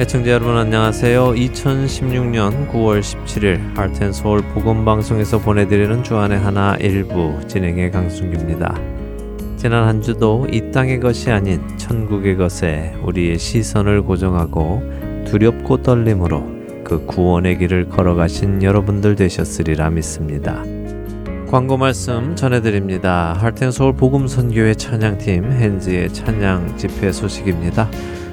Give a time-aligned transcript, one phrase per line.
[0.00, 1.32] 애청자 여러분 안녕하세요.
[1.32, 8.80] 2016년 9월 17일 하트앤서울 복음방송에서 보내드리는 주안의 하나 일부 진행의 강순기입니다.
[9.58, 14.82] 지난 한 주도 이 땅의 것이 아닌 천국의 것에 우리의 시선을 고정하고
[15.26, 16.46] 두렵고 떨림으로
[16.82, 20.64] 그 구원의 길을 걸어가신 여러분들 되셨으리라 믿습니다.
[21.50, 23.34] 광고 말씀 전해드립니다.
[23.38, 27.90] 하트앤서울 복음선교회 찬양팀 헨즈의 찬양 집회 소식입니다.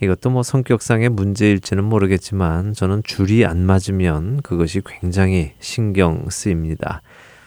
[0.00, 7.02] 이것도 뭐 성격상의 문제일지는 모르겠지만 저는 줄이 안 맞으면 그것이 굉장히 신경 쓰입니다.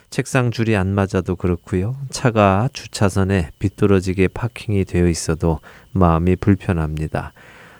[0.10, 1.96] 책상 줄이 안 맞아도 그렇고요.
[2.10, 5.60] 차가 주차선에 비뚤어지게 파킹이 되어 있어도
[5.94, 7.32] 마음이 불편합니다.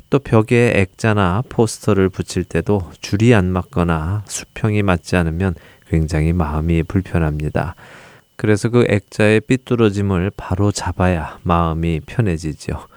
[0.10, 5.56] 또 벽에 액자나 포스터를 붙일 때도 줄이 안 맞거나 수평이 맞지 않으면
[5.90, 7.76] 굉장히 마음이 불편합니다.
[8.38, 12.88] 그래서 그 액자의 삐뚤어짐을 바로 잡아야 마음이 편해지죠.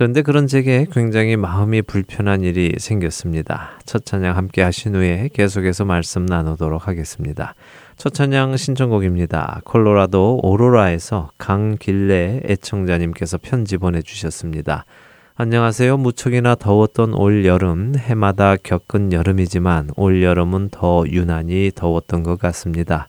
[0.00, 3.72] 그런데 그런 제게 굉장히 마음이 불편한 일이 생겼습니다.
[3.84, 7.54] 첫 찬양 함께 하신 후에 계속해서 말씀 나누도록 하겠습니다.
[7.98, 9.60] 첫 찬양 신청곡입니다.
[9.66, 14.86] 콜로라도 오로라에서 강길래 애청자님께서 편지 보내주셨습니다.
[15.34, 15.98] 안녕하세요.
[15.98, 23.08] 무척이나 더웠던 올 여름, 해마다 겪은 여름이지만 올 여름은 더 유난히 더웠던 것 같습니다.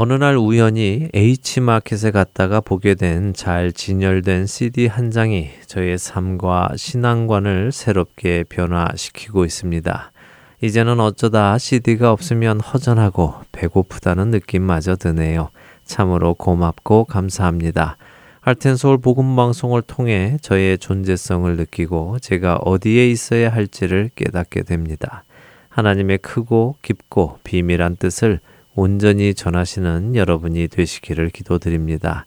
[0.00, 7.72] 어느 날 우연히 H마켓에 갔다가 보게 된 잘 진열된 CD 한 장이 저의 삶과 신앙관을
[7.72, 10.12] 새롭게 변화시키고 있습니다.
[10.60, 15.48] 이제는 어쩌다 CD가 없으면 허전하고 배고프다는 느낌마저 드네요.
[15.84, 17.96] 참으로 고맙고 감사합니다.
[18.38, 25.24] 할텐서울 복음방송을 통해 저의 존재성을 느끼고 제가 어디에 있어야 할지를 깨닫게 됩니다.
[25.70, 28.38] 하나님의 크고 깊고 비밀한 뜻을
[28.80, 32.26] 온전히 전하시는 여러분이 되시기를 기도드립니다.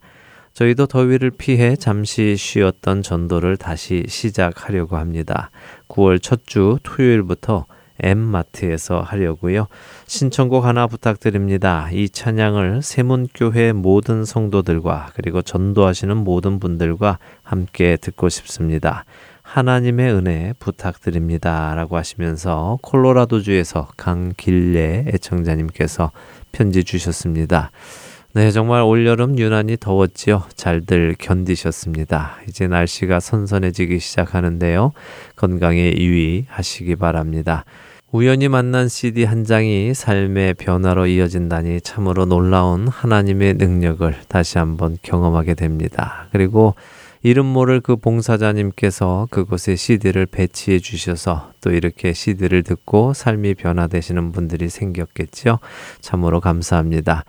[0.51, 5.49] 저희도 더위를 피해 잠시 쉬었던 전도를 다시 시작하려고 합니다.
[5.87, 7.67] 9월 첫 주 토요일부터
[8.03, 9.67] M마트에서 하려고요.
[10.07, 11.87] 신청곡 하나 부탁드립니다.
[11.93, 19.05] 이 찬양을 세문교회 모든 성도들과 그리고 전도하시는 모든 분들과 함께 듣고 싶습니다.
[19.43, 21.75] 하나님의 은혜 부탁드립니다.
[21.75, 26.11] 라고 하시면서 콜로라도주에서 강길래 애청자님께서
[26.51, 27.71] 편지 주셨습니다.
[28.33, 30.43] 네, 정말 올여름 유난히 더웠지요.
[30.55, 32.37] 잘들 견디셨습니다.
[32.47, 34.93] 이제 날씨가 선선해지기 시작하는데요.
[35.35, 37.65] 건강에 유의하시기 바랍니다.
[38.13, 45.53] 우연히 만난 CD 한 장이 삶의 변화로 이어진다니 참으로 놀라운 하나님의 능력을 다시 한번 경험하게
[45.53, 46.27] 됩니다.
[46.31, 46.75] 그리고
[47.23, 54.69] 이름 모를 그 봉사자님께서 그곳에 CD를 배치해 주셔서 또 이렇게 CD를 듣고 삶이 변화되시는 분들이
[54.69, 55.59] 생겼겠죠.
[55.99, 57.23] 참으로 감사합니다.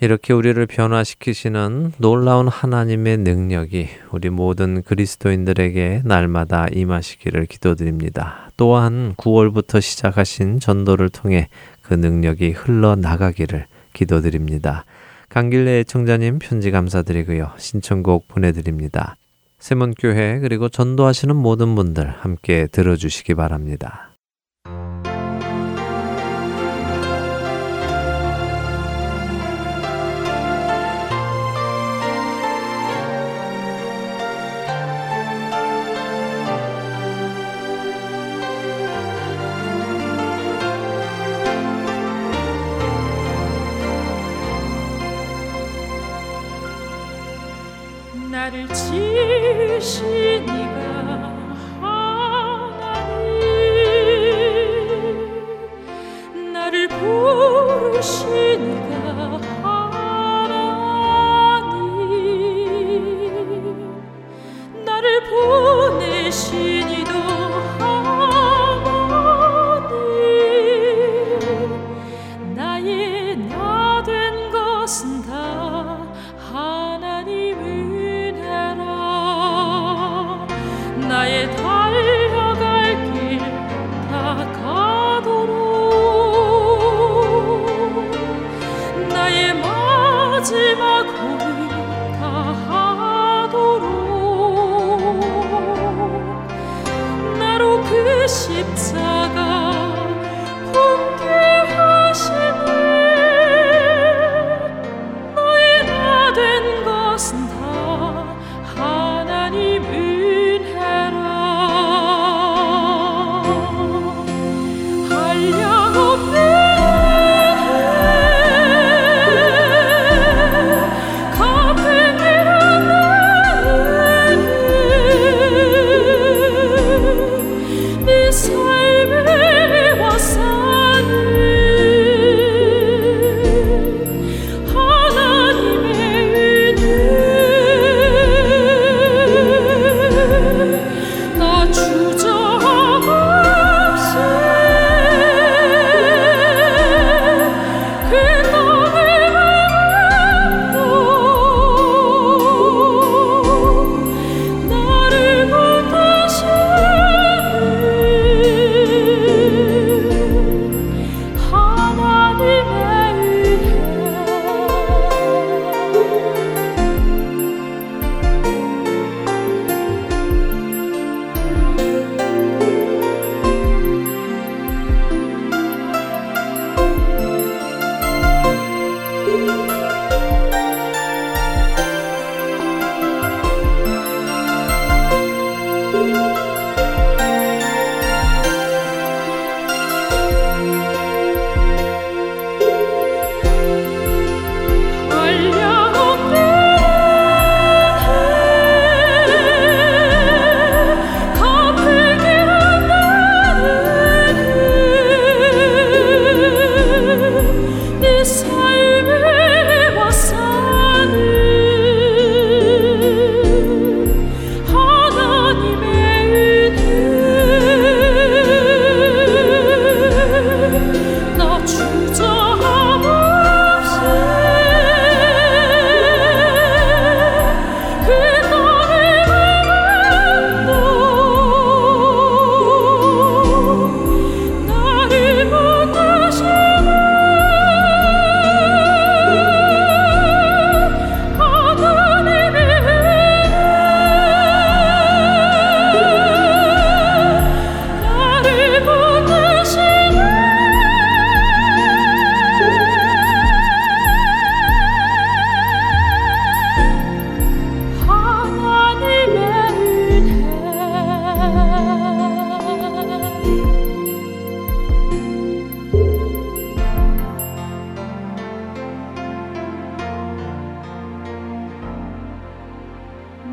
[0.00, 8.50] 이렇게 우리를 변화시키시는 놀라운 하나님의 능력이 우리 모든 그리스도인들에게 날마다 임하시기를 기도드립니다.
[8.56, 11.48] 또한 9월부터 시작하신 전도를 통해
[11.82, 14.84] 그 능력이 흘러나가기를 기도드립니다.
[15.28, 17.52] 강길래 애청자님 편지 감사드리고요.
[17.58, 19.16] 신청곡 보내드립니다.
[19.64, 24.13] 세문교회 그리고 전도하시는 모든 분들 함께 들어주시기 바랍니다.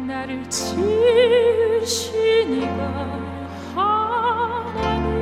[0.07, 2.03] 나를 지으신
[2.61, 3.19] 이가
[3.75, 5.21] 하나님.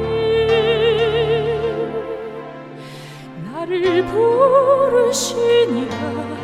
[3.52, 6.39] 나를 부르신 이가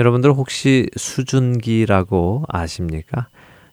[0.00, 3.28] 여러분들 혹시 수증기라고 아십니까?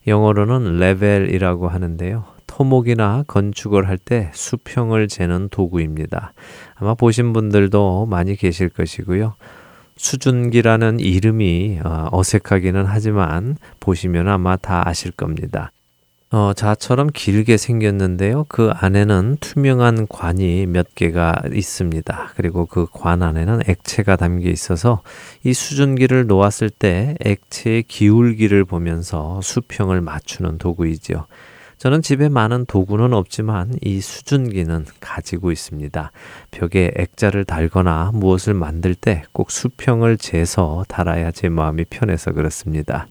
[0.07, 2.25] 영어로는 레벨이라고 하는데요.
[2.47, 6.33] 토목이나 건축을 할 때 수평을 재는 도구입니다.
[6.75, 9.35] 아마 보신 분들도 많이 계실 것이고요.
[9.95, 15.71] 수증기라는 이름이 어, 어색하기는 하지만 보시면 아마 다 아실 겁니다.
[16.29, 18.45] 어, 자처럼 길게 생겼는데요.
[18.49, 22.31] 그 안에는 투명한 관이 몇 개가 있습니다.
[22.35, 25.01] 그리고 그 관 안에는 액체가 담겨 있어서
[25.43, 31.27] 이 수증기를 놓았을 때 액체의 기울기를 보면서 수평을 맞추는 도구이지요.
[31.77, 36.11] 저는 집에 많은 도구는 없지만 이 수증기는 가지고 있습니다.
[36.51, 43.07] 벽에 액자를 달거나 무엇을 만들 때 꼭 수평을 재서 달아야 제 마음이 편해서 그렇습니다.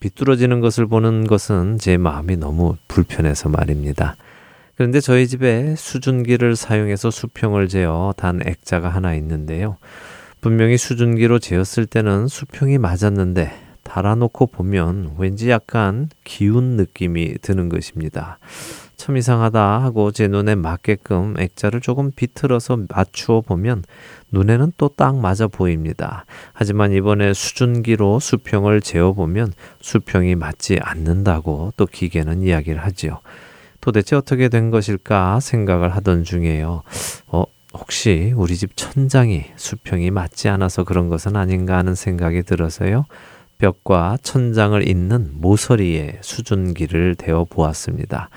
[0.00, 4.16] 비뚤어지는 것을 보는 것은 제 마음이 너무 불편해서 말입니다.
[4.74, 9.76] 그런데 저희 집에 수증기를 사용해서 수평을 재어 단 액자가 하나 있는데요.
[10.40, 13.52] 분명히 수증기로 재었을 때는 수평이 맞았는데
[13.82, 18.38] 달아놓고 보면 왠지 약간 기운 느낌이 드는 것입니다.
[19.00, 23.82] 참 이상하다 하고 제 눈에 맞게끔 액자를 조금 비틀어서 맞추어 보면
[24.30, 26.26] 눈에는 또 딱 맞아 보입니다.
[26.52, 33.20] 하지만 이번에 수준기로 수평을 재어 보면 수평이 맞지 않는다고 또 기계는 이야기를 하지요.
[33.80, 36.82] 도대체 어떻게 된 것일까 생각을 하던 중에요.
[37.28, 43.06] 어, 혹시 우리 집 천장이 수평이 맞지 않아서 그런 것은 아닌가 하는 생각이 들어서요.
[43.56, 48.28] 벽과 천장을 잇는 모서리에 수준기를 대어 보았습니다.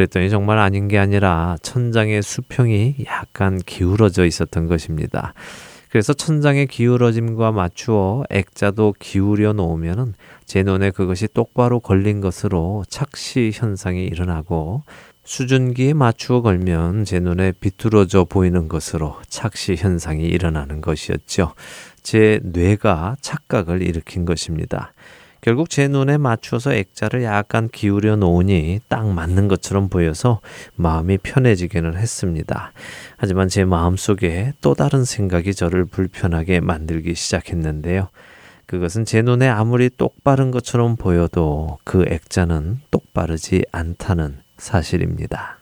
[0.00, 5.34] 그랬더니 정말 아닌 게 아니라 천장의 수평이 약간 기울어져 있었던 것입니다.
[5.90, 10.14] 그래서 천장의 기울어짐과 맞추어 액자도 기울여 놓으면은
[10.46, 14.84] 제 눈에 그것이 똑바로 걸린 것으로 착시 현상이 일어나고
[15.24, 21.52] 수준기에 맞추어 걸면 제 눈에 비뚤어져 보이는 것으로 착시 현상이 일어나는 것이었죠.
[22.02, 24.94] 제 뇌가 착각을 일으킨 것입니다.
[25.40, 30.40] 결국 제 눈에 맞추어서 액자를 약간 기울여 놓으니 딱 맞는 것처럼 보여서
[30.76, 32.72] 마음이 편해지기는 했습니다.
[33.16, 38.08] 하지만 제 마음 속에 또 다른 생각이 저를 불편하게 만들기 시작했는데요.
[38.66, 45.59] 그것은 제 눈에 아무리 똑바른 것처럼 보여도 그 액자는 똑바르지 않다는 사실입니다.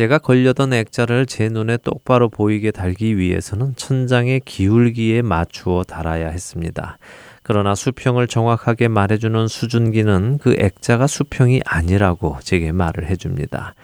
[0.00, 6.96] 제가 걸려던 액자를 제 눈에 똑바로 보이게 달기 위해서는 천장의 기울기에 맞추어 달아야 했습니다.
[7.42, 13.74] 그러나 수평을 정확하게 말해주는 수준기는 그 액자가 수평이 아니라고 제게 말을 해줍니다.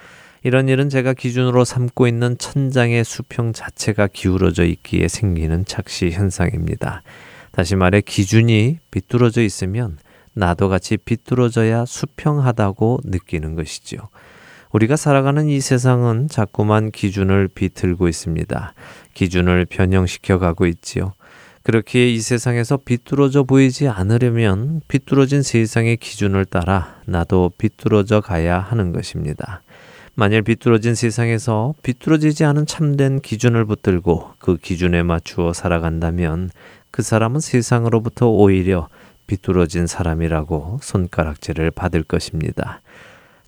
[0.42, 7.02] 이런 일은 제가 기준으로 삼고 있는 천장의 수평 자체가 기울어져 있기에 생기는 착시 현상입니다.
[7.50, 9.98] 다시 말해 기준이 비뚤어져 있으면
[10.32, 14.00] 나도 같이 비뚤어져야 수평하다고 느끼는 것이지요.
[14.76, 18.74] 우리가 살아가는 이 세상은 자꾸만 기준을 비틀고 있습니다.
[19.14, 21.14] 기준을 변형시켜 가고 있지요.
[21.62, 29.62] 그렇게 이 세상에서 비뚤어져 보이지 않으려면 비뚤어진 세상의 기준을 따라 나도 비뚤어져 가야 하는 것입니다.
[30.14, 36.50] 만일 비뚤어진 세상에서 비뚤어지지 않은 참된 기준을 붙들고 그 기준에 맞추어 살아간다면
[36.90, 38.88] 그 사람은 세상으로부터 오히려
[39.26, 42.82] 비뚤어진 사람이라고 손가락질을 받을 것입니다.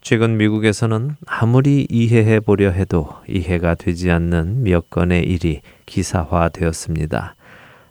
[0.00, 7.34] 최근 미국에서는 아무리 이해해 보려 해도 이해가 되지 않는 몇 건의 일이 기사화되었습니다.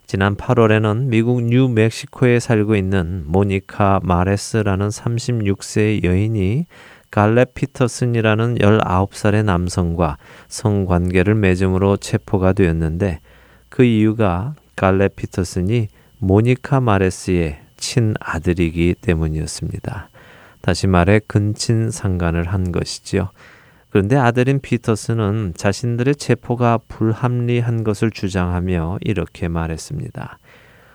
[0.05, 6.65] 지난 8월에는 미국 뉴멕시코에 살고 있는 모니카 마레스라는 36세의 여인이
[7.11, 10.17] 갈렙 피터슨이라는 19살의 남성과
[10.47, 13.19] 성관계를 맺음으로 체포가 되었는데
[13.69, 15.89] 그 이유가 갈렙 피터슨이
[16.19, 20.09] 모니카 마레스의 친아들이기 때문이었습니다.
[20.61, 23.29] 다시 말해 근친 상간을 한 것이지요.
[23.89, 30.37] 그런데 아들인 피터스는 자신들의 체포가 불합리한 것을 주장하며 이렇게 말했습니다.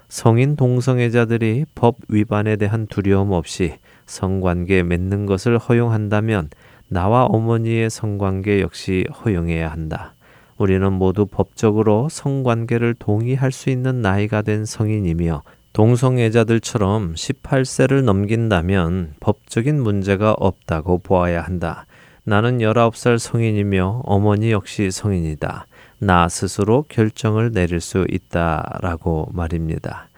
[0.08, 6.50] 성인 동성애자들이 법 위반에 대한 두려움 없이 성관계 맺는 것을 허용한다면
[6.88, 10.14] 나와 어머니의 성관계 역시 허용해야 한다.
[10.58, 15.42] 우리는 모두 법적으로 성관계를 동의할 수 있는 나이가 된 성인이며
[15.72, 21.86] 동성애자들처럼 18세를 넘긴다면 법적인 문제가 없다고 보아야 한다.
[22.24, 25.66] 나는 19살 성인이며 어머니 역시 성인이다.
[25.98, 30.08] 나 스스로 결정을 내릴 수 있다 라고 말입니다.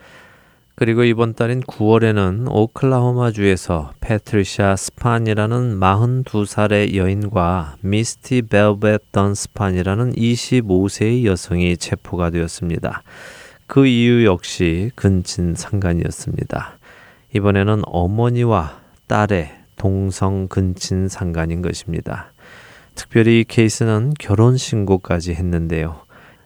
[0.77, 11.77] 그리고 이번 달인 9월에는 오클라호마주에서 패트리샤 스판이라는 42살의 여인과 미스티 벨벳 던 스판이라는 25세의 여성이
[11.77, 13.05] 체포가 되었습니다.
[13.75, 16.79] 그 이유 역시 근친 상간이었습니다.
[17.35, 22.31] 이번에는 어머니와 딸의 동성 근친 상간인 것입니다.
[22.95, 26.03] 특별히 이 케이스는 결혼 신고까지 했는데요.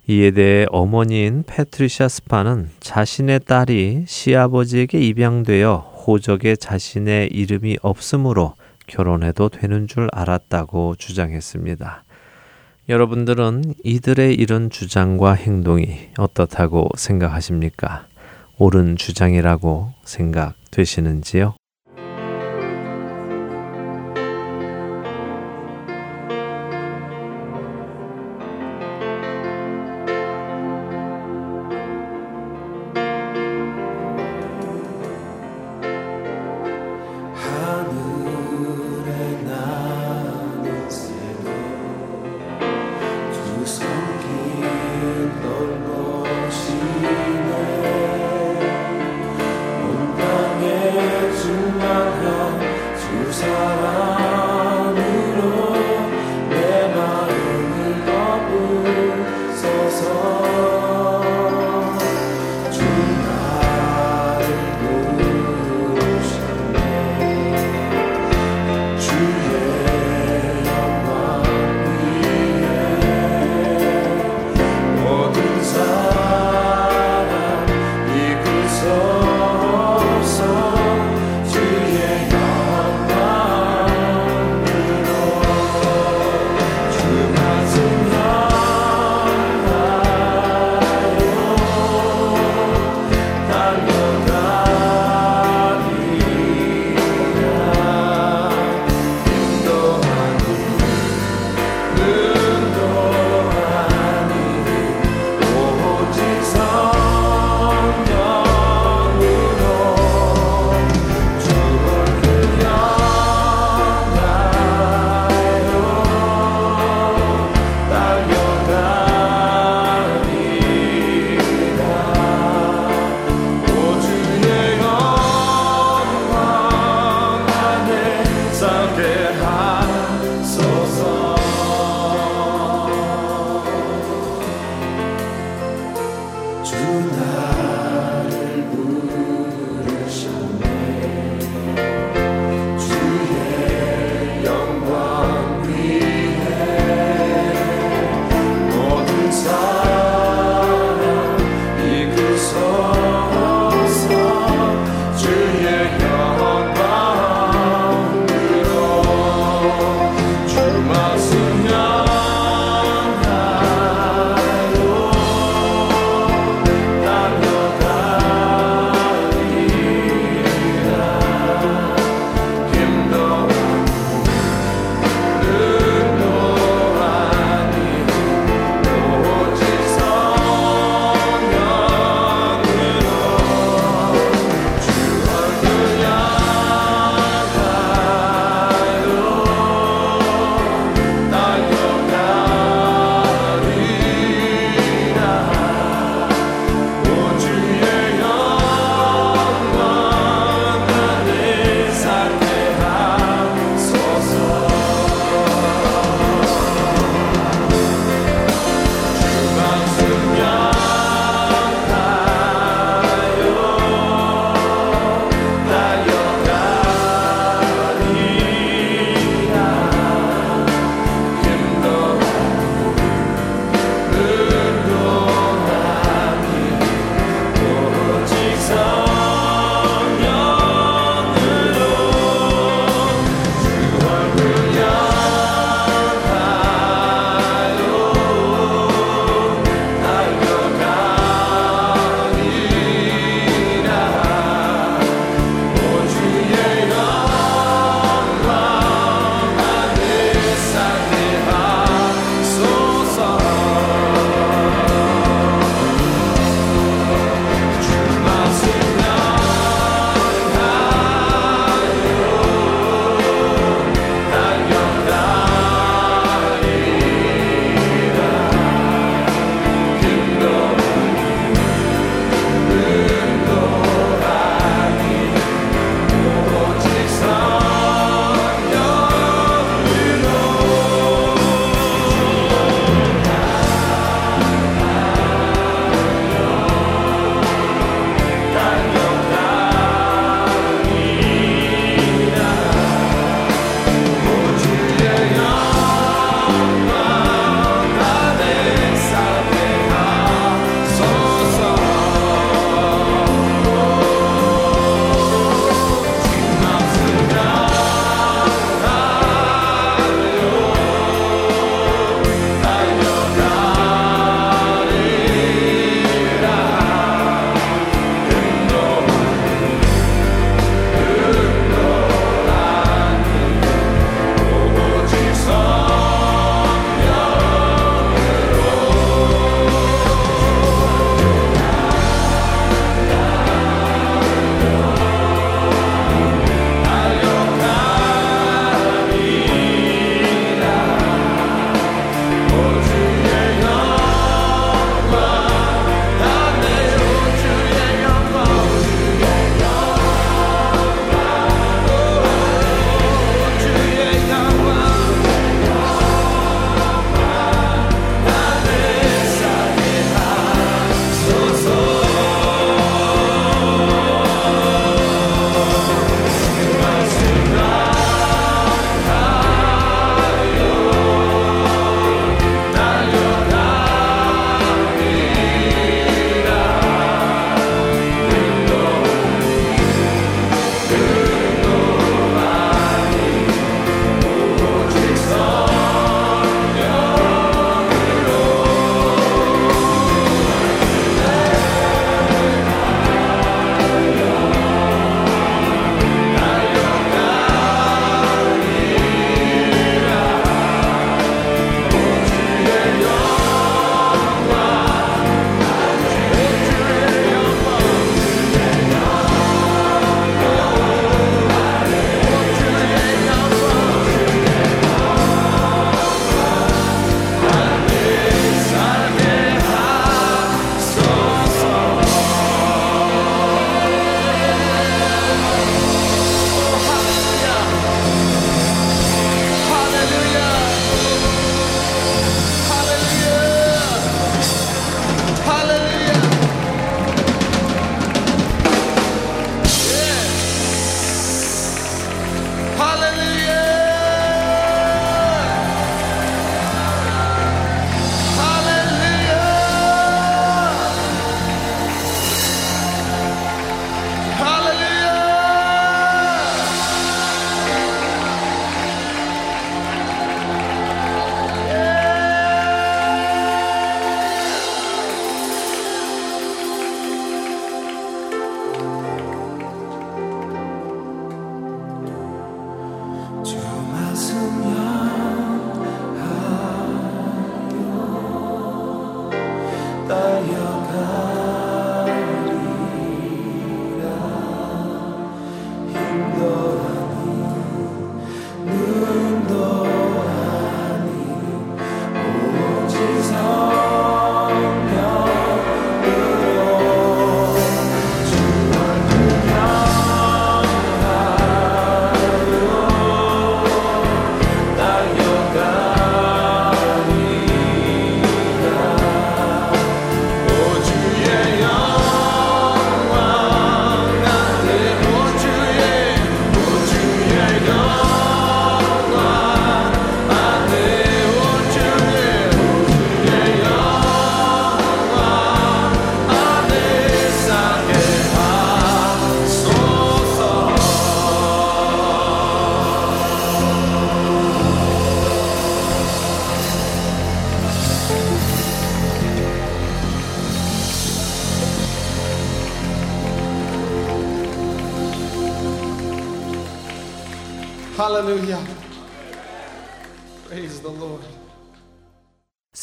[0.06, 8.54] 이에 대해 어머니인 패트리샤 스파는 자신의 딸이 시아버지에게 입양되어 호적에 자신의 이름이 없으므로
[8.86, 12.04] 결혼해도 되는 줄 알았다고 주장했습니다.
[12.88, 18.06] 여러분들은 이들의 이런 주장과 행동이 어떻다고 생각하십니까?
[18.56, 21.54] 옳은 주장이라고 생각되시는지요?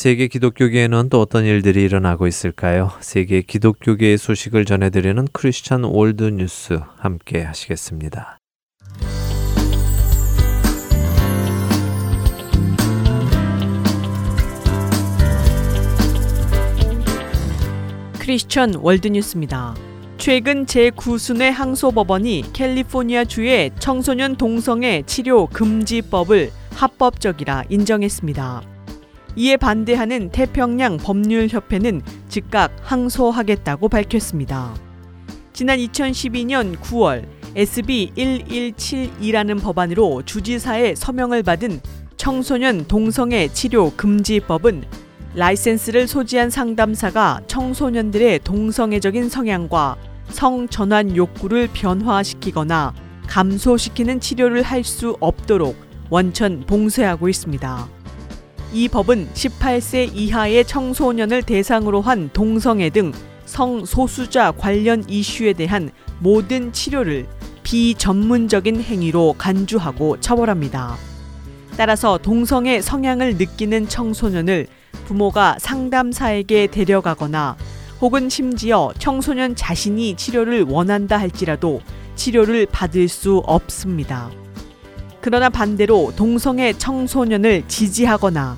[0.05, 2.91] 세계 기독교계에는 또 어떤 일들이 일어나고 있을까요?
[2.99, 8.37] 세계 기독교계의 소식을 전해드리는 크리스천 월드 뉴스 함께 하시겠습니다.
[18.19, 19.73] 크리스천 월드뉴스입니다.
[20.19, 28.74] 최근 제9순회 항소법원이 캘리포니아 주의 청소년 동성애 치료 금지법을 합법적이라 인정했습니다.
[29.35, 34.73] 이에 반대하는 태평양 법률협회는 즉각 항소하겠다고 밝혔습니다.
[35.51, 41.79] 지난 2012년 9월 SB 1172라는 법안으로 주지사의 서명을 받은
[42.17, 44.83] 청소년 동성애 치료 금지법은
[45.35, 49.97] 라이센스를 소지한 상담사가 청소년들의 동성애적인 성향과
[50.29, 52.93] 성 전환 욕구를 변화시키거나
[53.27, 55.75] 감소시키는 치료를 할 수 없도록
[56.09, 57.94] 원천 봉쇄하고 있습니다.
[58.73, 63.11] 이 법은 18세 이하의 청소년을 대상으로 한 동성애 등
[63.45, 67.27] 성소수자 관련 이슈에 대한 모든 치료를
[67.63, 70.95] 비전문적인 행위로 간주하고 처벌합니다.
[71.77, 74.67] 따라서 동성애 성향을 느끼는 청소년을
[75.05, 77.57] 부모가 상담사에게 데려가거나
[78.01, 81.81] 혹은 심지어 청소년 자신이 치료를 원한다 할지라도
[82.15, 84.31] 치료를 받을 수 없습니다.
[85.25, 88.55] 그러나 반대로 동성애 청소년을 지지하거나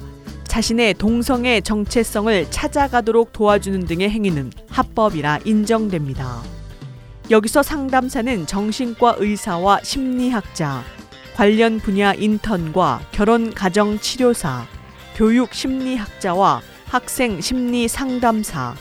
[0.49, 6.41] 자신의 동성애 정체성을 찾아가도록 도와주는 등의 행위는 합법이라 인정됩니다.
[7.32, 10.84] 여기서 상담사는 정신과 의사와 심리학자,
[11.38, 14.65] 관련 분야 인턴과 결혼 가정 치료사,
[15.15, 18.75] 교육 심리학자와 학생 심리 상담사,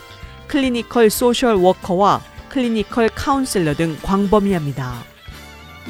[0.49, 5.16] clinical social worker와 clinical counselor 등 광범위합니다.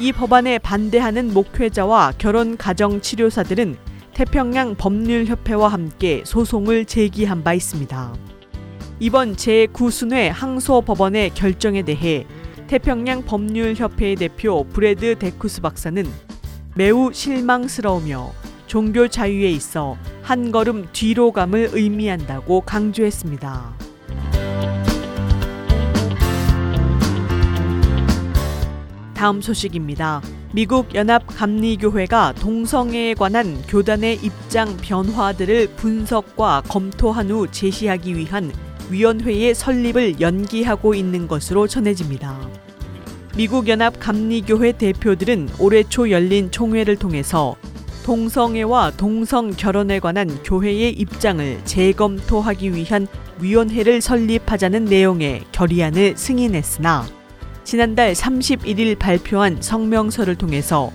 [0.00, 3.76] 이 법안에 반대하는 목회자와 결혼 가정 치료사들은
[4.14, 8.14] 태평양 법률협회와 함께 소송을 제기한 바 있습니다.
[9.00, 12.26] 이번 제9순회 항소 법원의 결정에 대해
[12.68, 16.06] 태평양 법률협회의 대표 브레드 데쿠스 박사는
[16.76, 18.30] 매우 실망스러우며
[18.68, 23.87] 종교 자유에 있어 한 걸음 뒤로 감을 의미한다고 강조했습니다.
[29.18, 30.22] 다음 소식입니다.
[30.52, 38.52] 미국 연합 감리교회가 동성애에 관한 교단의 입장 변화들을 분석과 검토한 후 제시하기 위한
[38.88, 42.38] 위원회의 설립을 연기하고 있는 것으로 전해집니다.
[43.36, 47.56] 미국 연합 감리교회 대표들은 올해 초 열린 총회를 통해서
[48.04, 53.08] 동성애와 동성 결혼에 관한 교회의 입장을 재검토하기 위한
[53.40, 57.17] 위원회를 설립하자는 내용의 결의안을 승인했으나
[57.68, 60.90] 지난달 31일 발표한 성명서를 통해서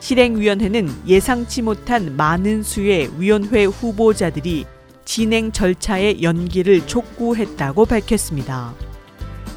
[0.00, 4.66] 실행위원회는 예상치 못한 많은 수의 위원회 후보자들이
[5.06, 8.74] 진행 절차의 연기를 촉구했다고 밝혔습니다.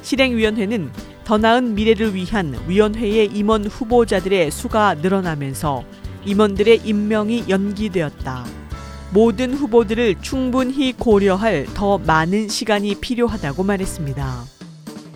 [0.03, 0.89] 실행위원회는
[1.25, 5.83] 더 나은 미래를 위한 위원회의 임원 후보자들의 수가 늘어나면서
[6.23, 8.45] 임원들의 임명이 연기되었다.
[9.11, 14.52] 모든 후보들을 충분히 고려할 더 많은 시간이 필요하다고 말했습니다.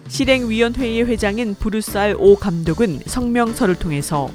[0.07, 4.29] 실행위원회의 회장인 브루스 오 감독은 성명서를 통해서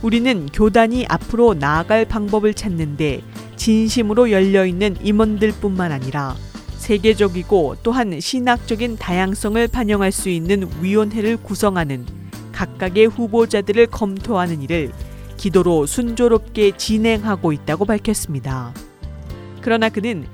[0.00, 3.22] 우리는 교단이 앞으로 나아갈 방법을 찾는데
[3.56, 6.34] 진심으로 열려있는 임원들 뿐만 아니라
[6.78, 12.04] 세계적이고 또한 신학적인 다양성을 반영할 수 있는 위원회를 구성하는
[12.50, 14.90] 각각의 후보자들을 검토하는 일을
[15.36, 18.72] 기도로 순조롭게 진행하고 있다고 밝혔습니다.
[19.60, 20.26] 그러나 그는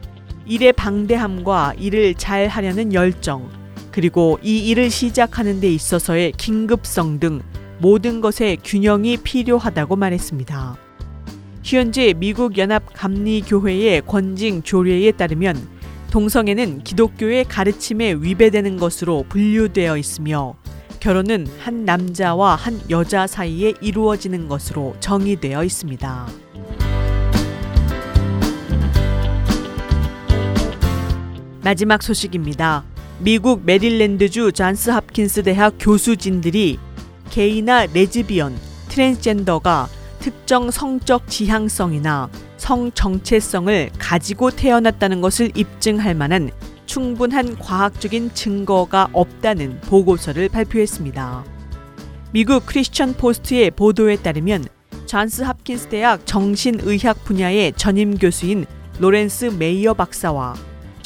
[0.47, 3.51] 일의 방대함과 일을 잘 하려는 열정,
[3.99, 7.43] 그리고 이 일을 시작하는 데 있어서의 긴급성 등
[7.81, 10.77] 모든 것에 균형이 필요하다고 말했습니다.
[11.65, 15.57] 현재 미국 연합 감리 교회의 권징 조례에 따르면
[16.13, 20.55] 동성애는 기독교의 가르침에 위배되는 것으로 분류되어 있으며
[21.01, 26.29] 결혼은 한 남자와 한 여자 사이에 이루어지는 것으로 정의되어 있습니다.
[31.65, 32.85] 마지막 소식입니다.
[33.21, 36.79] 미국 메릴랜드주 잔스 합킨스 대학 교수진들이
[37.31, 38.57] 게이나 레즈비언,
[38.89, 39.89] 트랜스젠더가
[40.21, 46.51] 특정 성적 지향성이나 성 정체성을 가지고 태어났다는 것을 입증할 만한
[46.87, 51.45] 충분한 과학적인 증거가 없다는 보고서를 발표했습니다.
[52.31, 54.67] 미국 Christian Post의 보도에 따르면
[55.07, 58.65] Johns Hopkins 대학 정신의학 분야의 전임 교수인
[59.01, 60.55] 로렌스 메이어 박사와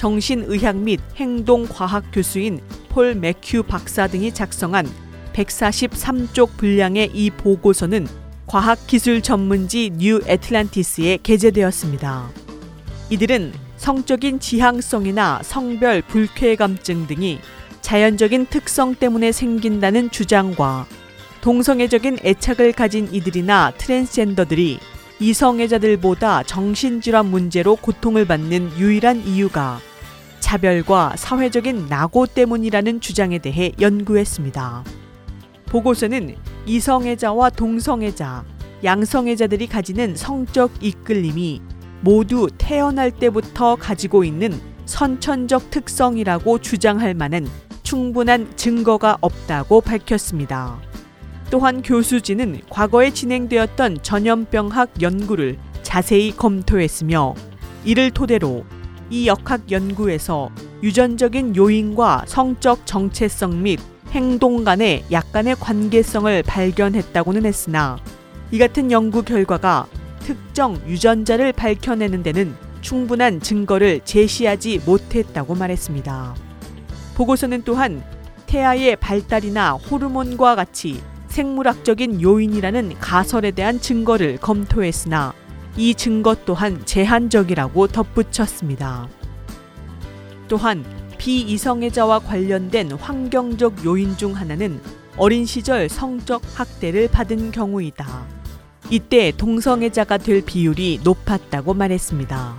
[0.02, 4.84] 정신의학 및 행동과학 교수인 폴 맥큐 박사 등이 작성한
[5.32, 8.08] 143쪽 분량의 이 보고서는
[8.48, 12.30] 과학기술 전문지 New Atlantis에 게재되었습니다.
[13.10, 17.38] 이들은 성적인 지향성이나 성별 불쾌감증 등이
[17.80, 20.86] 자연적인 특성 때문에 생긴다는 주장과
[21.42, 24.80] 동성애적인 애착을 가진 이들이나 트랜스젠더들이
[25.20, 29.80] 이성애자들보다 정신질환 문제로 고통을 받는 유일한 이유가
[30.52, 34.84] 차별과 사회적인 낙오 때문이라는 주장에 대해 연구했습니다.
[35.64, 36.36] 보고서는
[36.66, 38.44] 이성애자와 동성애자,
[38.84, 41.62] 양성애자들이 가지는 성적 이끌림이
[42.02, 44.52] 모두 태어날 때부터 가지고 있는
[44.84, 47.48] 선천적 특성이라고 주장할 만한
[47.82, 50.78] 충분한 증거가 없다고 밝혔습니다.
[51.50, 57.34] 또한 교수진은 과거에 진행되었던 전염병학 연구를 자세히 검토했으며
[57.86, 58.66] 이를 토대로
[59.10, 60.50] 이 역학 연구에서
[60.82, 63.78] 유전적인 요인과 성적 정체성 및
[64.10, 67.98] 행동 간의 약간의 관계성을 발견했다고는 했으나
[68.50, 69.86] 이 같은 연구 결과가
[70.20, 76.34] 특정 유전자를 밝혀내는 데는 충분한 증거를 제시하지 못했다고 말했습니다.
[77.14, 78.02] 보고서는 또한
[78.46, 85.32] 태아의 발달이나 호르몬과 같이 생물학적인 요인이라는 가설에 대한 증거를 검토했으나
[85.76, 89.08] 이 증거 또한 제한적이라고 덧붙였습니다.
[90.48, 90.84] 또한
[91.18, 94.80] 비이성애자와 관련된 환경적 요인 중 하나는
[95.16, 98.26] 어린 시절 성적 학대를 받은 경우이다.
[98.90, 102.56] 이때 동성애자가 될 비율이 높았다고 말했습니다.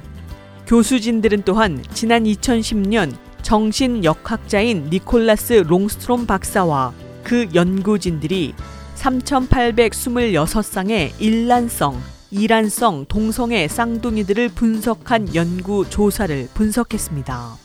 [0.66, 6.93] 교수진들은 또한 지난 2010년 정신역학자인 니콜라스 롱스트롬 박사와
[7.24, 8.55] 그 연구진들이
[8.95, 12.01] 3,826쌍의 일란성,
[12.34, 17.57] 이란성 동성애 쌍둥이들을 분석한 연구 조사를 분석했습니다.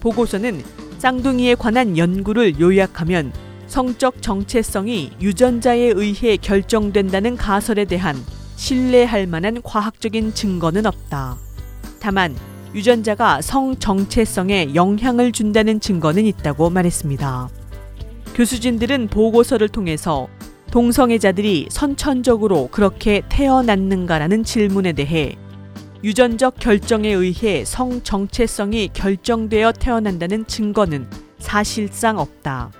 [0.00, 0.64] 보고서는
[0.98, 3.32] 쌍둥이에 관한 연구를 요약하면
[3.68, 8.16] 성적 정체성이 유전자에 의해 결정된다는 가설에 대한
[8.56, 11.36] 신뢰할 만한 과학적인 증거는 없다.
[12.00, 12.34] 다만
[12.74, 17.48] 유전자가 성 정체성에 영향을 준다는 증거는 있다고 말했습니다.
[18.34, 20.26] 교수진들은 보고서를 통해서
[20.74, 25.36] 동성애자들이 선천적으로 그렇게 태어났는가라는 질문에 대해
[26.02, 31.08] 유전적 결정에 의해 성 정체성이 결정되어 태어난다는 증거는
[31.38, 32.72] 사실상 없다.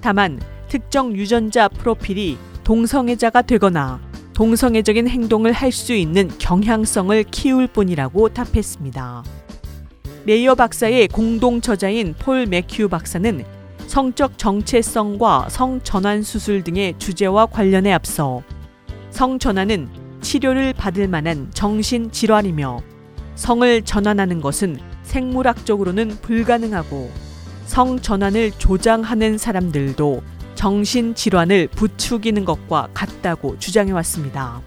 [0.00, 4.00] 다만 특정 유전자 프로필이 동성애자가 되거나
[4.34, 9.24] 동성애적인 행동을 할 수 있는 경향성을 키울 뿐이라고 답했습니다.
[10.24, 13.53] 메이어 박사의 공동 저자인 폴 맥휴 박사는
[13.86, 18.42] 성적 정체성과 성전환 수술 등의 주제와 관련해 앞서
[19.10, 19.88] 성전환은
[20.20, 22.80] 치료를 받을 만한 정신 질환이며
[23.36, 27.10] 성을 전환하는 것은 생물학적으로는 불가능하고
[27.66, 30.22] 성전환을 조장하는 사람들도
[30.54, 34.60] 정신 질환을 부추기는 것과 같다고 주장해 왔습니다.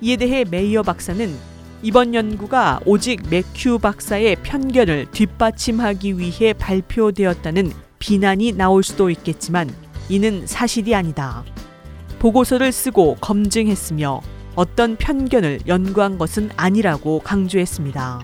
[0.00, 1.34] 이에 대해 메이어 박사는
[1.82, 9.72] 이번 연구가 오직 맥큐 박사의 편견을 뒷받침하기 위해 발표되었다는 비난이 나올 수도 있겠지만
[10.08, 11.44] 이는 사실이 아니다.
[12.18, 14.20] 보고서를 쓰고 검증했으며
[14.56, 18.22] 어떤 편견을 연구한 것은 아니라고 강조했습니다.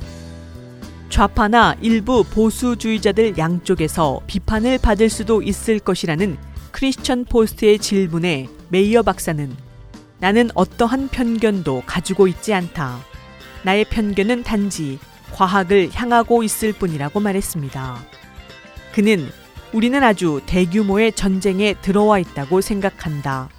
[1.09, 6.37] 좌파나 일부 보수주의자들 양쪽에서 비판을 받을 수도 있을 것이라는
[6.73, 9.55] 크리스천 포스트의 질문에 메이어 박사는
[10.19, 12.99] 나는 어떠한 편견도 가지고 있지 않다.
[13.63, 14.99] 나의 편견은 단지
[15.33, 17.99] 과학을 향하고 있을 뿐이라고 말했습니다.
[18.93, 19.29] 그는
[19.77, 23.51] 우리는 아주 대규모의 전쟁에 들어와 있다고 생각한다.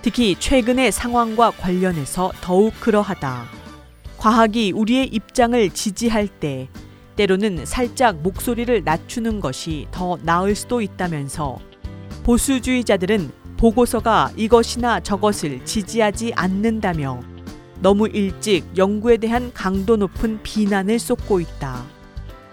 [0.00, 3.44] 특히 최근의 상황과 관련해서 더욱 그러하다.
[4.16, 6.70] 과학이 우리의 입장을 지지할 때
[7.16, 11.58] 때로는 살짝 목소리를 낮추는 것이 더 나을 수도 있다면서
[12.24, 17.20] 보수주의자들은 보고서가 이것이나 저것을 지지하지 않는다며
[17.80, 21.84] 너무 일찍 연구에 대한 강도 높은 비난을 쏟고 있다.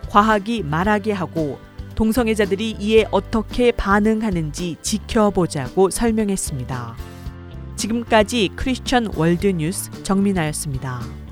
[0.10, 1.58] 과학이 말하게 하고
[1.96, 6.96] 동성애자들이 이에 어떻게 반응하는지 지켜보자고 설명했습니다.
[7.76, 11.25] 지금까지 크리스천 월드뉴스 정민아였습니다.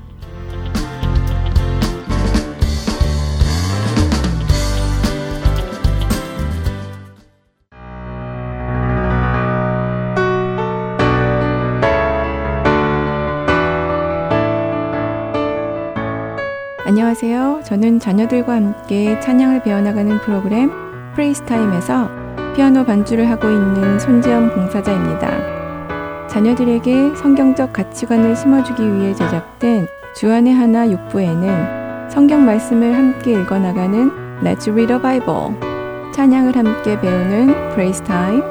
[16.93, 17.61] 안녕하세요.
[17.63, 20.69] 저는 자녀들과 함께 찬양을 배워나가는 프로그램
[21.15, 22.07] Praise Time에서
[22.55, 26.27] 피아노 반주를 하고 있는 손지연 봉사자입니다.
[26.27, 34.11] 자녀들에게 성경적 가치관을 심어주기 위해 제작된 주안의 하나 6부에는 성경 말씀을 함께 읽어나가는
[34.43, 38.43] Let's Read a Bible, 찬양을 함께 배우는 Praise Time,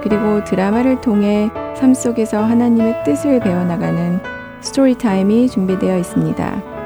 [0.00, 4.20] 그리고 드라마를 통해 삶 속에서 하나님의 뜻을 배워나가는
[4.60, 6.79] 스토리 타임이 준비되어 있습니다.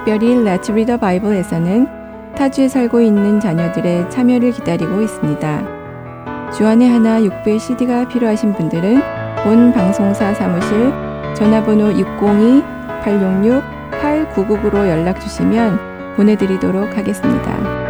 [0.00, 1.86] 특별히 Let's Read the Bible에서는
[2.34, 6.50] 타주에 살고 있는 자녀들의 참여를 기다리고 있습니다.
[6.56, 8.98] 주안의 하나 6배 CD가 필요하신 분들은
[9.44, 10.90] 본 방송사 사무실
[11.34, 17.89] 전화번호 602-866-8999로 연락 주시면 보내드리도록 하겠습니다.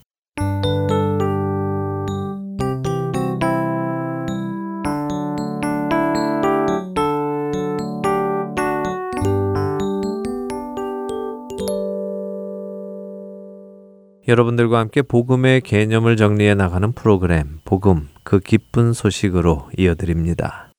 [14.31, 20.71] 여러분들과 함께 복음의 개념을 정리해 나가는 프로그램 복음 그 기쁜 소식으로 이어드립니다.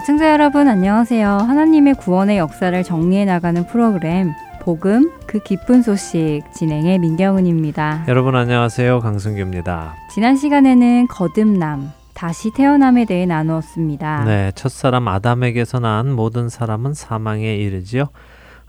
[0.00, 1.28] 애청자 여러분 안녕하세요.
[1.28, 8.06] 하나님의 구원의 역사를 정리해 나가는 프로그램 복음 그 기쁜 소식 진행의 민경은입니다.
[8.08, 8.98] 여러분 안녕하세요.
[8.98, 9.94] 강승규입니다.
[10.12, 14.24] 지난 시간에는 거듭남 다시 태어남에 대해 나누었습니다.
[14.24, 18.06] 네, 첫사람 아담에게서 난 모든 사람은 사망에 이르지요.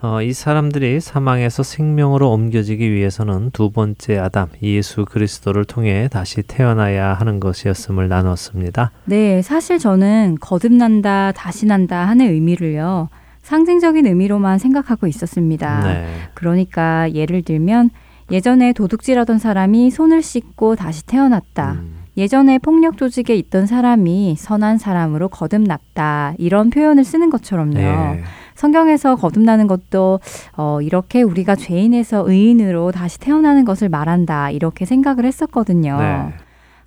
[0.01, 7.13] 어, 이 사람들이 사망에서 생명으로 옮겨지기 위해서는 두 번째 아담 예수 그리스도를 통해 다시 태어나야
[7.13, 8.91] 하는 것이었음을 나눴습니다.
[9.05, 13.07] 네, 사실 저는 거듭난다, 다시 난다 하는 의미를요.
[13.43, 15.83] 상징적인 의미로만 생각하고 있었습니다.
[15.83, 16.07] 네.
[16.33, 17.89] 그러니까 예를 들면
[18.31, 21.73] 예전에 도둑질하던 사람이 손을 씻고 다시 태어났다.
[21.73, 21.92] 음.
[22.15, 26.35] 예전에 폭력 조직에 있던 사람이 선한 사람으로 거듭났다.
[26.37, 27.73] 이런 표현을 쓰는 것처럼요.
[27.73, 28.23] 네.
[28.55, 30.19] 성경에서 거듭나는 것도
[30.55, 34.51] 어, 이렇게 우리가 죄인에서 의인으로 다시 태어나는 것을 말한다.
[34.51, 35.97] 이렇게 생각을 했었거든요.
[35.99, 36.33] 네.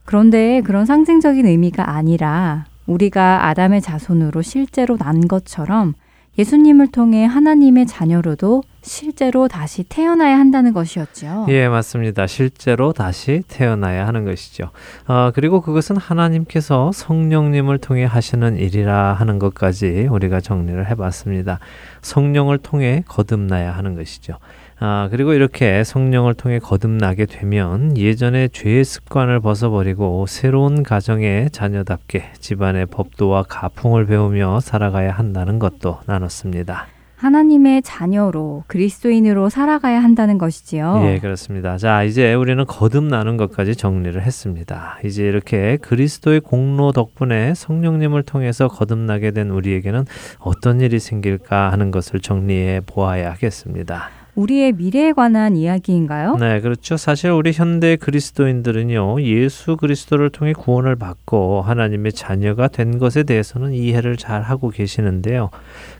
[0.05, 5.95] 그런데 그런 상징적인 의미가 아니라 우리가 아담의 자손으로 실제로 난 것처럼
[6.39, 11.47] 예수님을 통해 하나님의 자녀로도 실제로 다시 태어나야 한다는 것이었죠.
[11.49, 12.27] 예, 맞습니다.
[12.29, 14.71] 실제로 다시 태어나야 하는 것이죠.
[15.09, 21.59] 어, 그리고 그것은 하나님께서 성령님을 통해 하시는 일이라 하는 것까지 우리가 정리를 해봤습니다.
[22.01, 24.39] 성령을 통해 거듭나야 하는 것이죠.
[24.79, 32.87] 아, 그리고 이렇게 성령을 통해 거듭나게 되면 예전의 죄의 습관을 벗어버리고 새로운 가정의 자녀답게 집안의
[32.87, 36.87] 법도와 가풍을 배우며 살아가야 한다는 것도 나눴습니다.
[37.17, 41.03] 하나님의 자녀로 그리스도인으로 살아가야 한다는 것이지요.
[41.07, 41.79] 예, 그렇습니다.
[41.79, 44.99] 자, 이제 우리는 거듭나는 것까지 정리를 했습니다.
[45.05, 50.05] 이제 이렇게 그리스도의 공로 덕분에 성령님을 통해서 거듭나게 된 우리에게는
[50.39, 54.11] 어떤 일이 생길까 하는 것을 정리해 보아야 하겠습니다.
[54.37, 56.37] 우리의 미래에 관한 이야기인가요?
[56.37, 56.99] 네, 그렇죠.
[56.99, 64.19] 사실 우리 현대 그리스도인들은요, 예수 그리스도를 통해 구원을 받고 하나님의 자녀가 된 것에 대해서는 이해를
[64.19, 65.49] 잘 하고 계시는데요.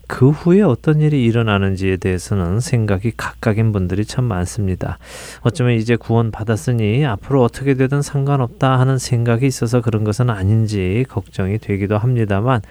[0.07, 4.99] 그 후에 어떤 일이 일어나는지에 대해서는 생각이 각각인 분들이 참 많습니다.
[5.41, 11.57] 어쩌면 이제 구원 받았으니 앞으로 어떻게 되든 상관없다 하는 생각이 있어서 그런 것은 아닌지 걱정이
[11.57, 12.61] 되기도 합니다만,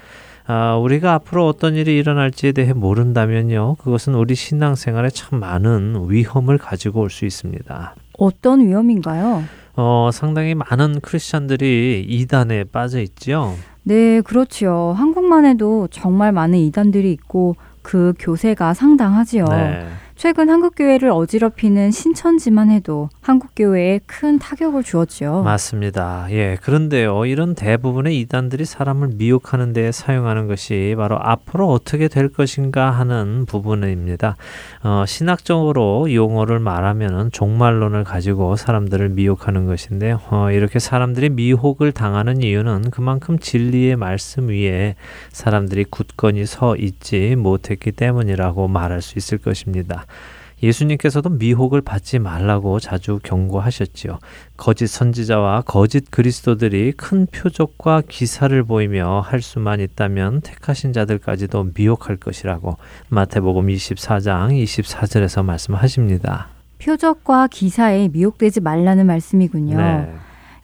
[0.49, 3.77] 아, 우리가 앞으로 어떤 일이 일어날지에 대해 모른다면요.
[3.77, 7.95] 그것은 우리 신앙생활에 참 많은 위험을 가지고 올 수 있습니다.
[8.19, 9.43] 어떤 위험인가요?
[9.75, 13.55] 어, 상당히 많은 크리스천들이 이단에 빠져 있지요.
[13.83, 14.95] 네, 그렇지요.
[14.97, 19.45] 한국만 해도 정말 많은 이단들이 있고 그 교세가 상당하지요.
[19.45, 19.87] 네.
[20.17, 25.43] 최근 한국교회를 어지럽히는 신천지만 해도 한국교회에 큰 타격을 주었지요.
[25.43, 26.27] 맞습니다.
[26.31, 26.57] 예.
[26.63, 33.45] 그런데요, 이런 대부분의 이단들이 사람을 미혹하는 데 사용하는 것이 바로 앞으로 어떻게 될 것인가 하는
[33.45, 34.37] 부분입니다.
[34.83, 42.91] 어, 신학적으로 용어를 말하면 종말론을 가지고 사람들을 미혹하는 것인데, 어, 이렇게 사람들이 미혹을 당하는 이유는
[42.91, 44.95] 그만큼 진리의 말씀 위에
[45.31, 50.06] 사람들이 굳건히 서 있지 못했기 때문이라고 말할 수 있을 것입니다.
[50.63, 54.19] 예수님께서도 미혹을 받지 말라고 자주 경고하셨지요.
[54.57, 62.77] 거짓 선지자와 거짓 그리스도들이 큰 표적과 기사를 보이며 할 수만 있다면 택하신 자들까지도 미혹할 것이라고
[63.09, 66.49] 마태복음 24장 24절에서 말씀하십니다.
[66.79, 69.77] 표적과 기사에 미혹되지 말라는 말씀이군요.
[69.77, 70.15] 네.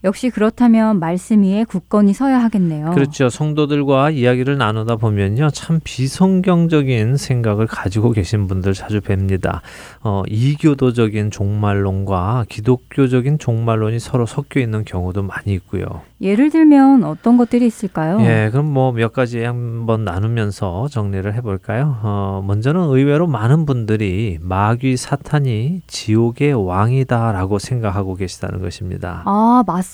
[0.05, 2.91] 역시 그렇다면 말씀 위에 굳건히 서야 하겠네요.
[2.91, 3.29] 그렇죠.
[3.29, 5.51] 성도들과 이야기를 나누다 보면요.
[5.51, 9.63] 참 비성경적인 생각을 가지고 계신 분들 자주 뵙니다.
[10.03, 15.85] 어, 이교도적인 종말론과 기독교적인 종말론이 서로 섞여 있는 경우도 많이 있고요.
[16.21, 18.21] 예를 들면 어떤 것들이 있을까요?
[18.21, 21.97] 예, 그럼 뭐 몇 가지 한번 나누면서 정리를 해볼까요?
[22.03, 29.23] 어, 먼저는 의외로 많은 분들이 마귀 사탄이 지옥의 왕이다라고 생각하고 계시다는 것입니다.
[29.25, 29.92] 아, 맞습니다.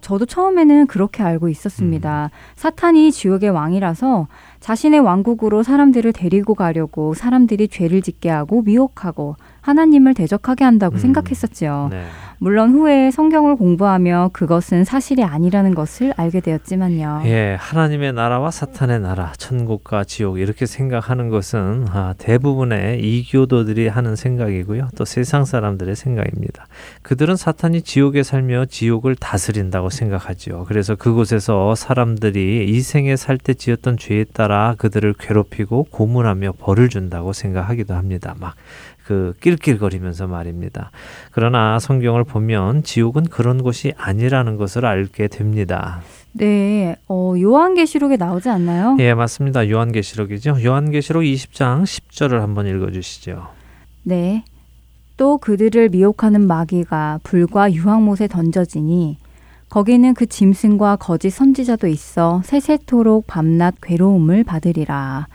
[0.00, 2.30] 저도 처음에는 그렇게 알고 있었습니다.
[2.32, 2.36] 음.
[2.56, 4.26] 사탄이 지옥의 왕이라서
[4.66, 10.98] 자신의 왕국으로 사람들을 데리고 가려고 사람들이 죄를 짓게 하고 미혹하고 하나님을 대적하게 한다고 음.
[10.98, 11.88] 생각했었지요.
[11.92, 12.04] 네.
[12.38, 17.22] 물론 후에 성경을 공부하며 그것은 사실이 아니라는 것을 알게 되었지만요.
[17.24, 24.88] 예, 하나님의 나라와 사탄의 나라, 천국과 지옥 이렇게 생각하는 것은 아, 대부분의 이교도들이 하는 생각이고요.
[24.96, 26.66] 또 세상 사람들의 생각입니다.
[27.02, 30.64] 그들은 사탄이 지옥에 살며 지옥을 다스린다고 생각하지요.
[30.68, 37.32] 그래서 그곳에서 사람들이 이 생에 살 때 지었던 죄에 따라 그들을 괴롭히고 고문하며 벌을 준다고
[37.32, 38.34] 생각하기도 합니다.
[38.38, 38.54] 막
[39.06, 40.90] 그 낄낄거리면서 말입니다.
[41.30, 46.00] 그러나 성경을 보면 지옥은 그런 곳이 아니라는 것을 알게 됩니다.
[46.32, 48.96] 네, 어, 요한계시록에 나오지 않나요?
[48.98, 49.70] 예, 맞습니다.
[49.70, 50.58] 요한계시록이죠.
[50.62, 53.46] 요한계시록 20장 10절을 한번 읽어주시죠.
[54.02, 54.44] 네,
[55.16, 59.18] 또 그들을 미혹하는 마귀가 불과 유황못에 던져지니
[59.68, 65.26] 거기는 그 짐승과 거짓 선지자도 있어 세세토록 밤낮 괴로움을 받으리라.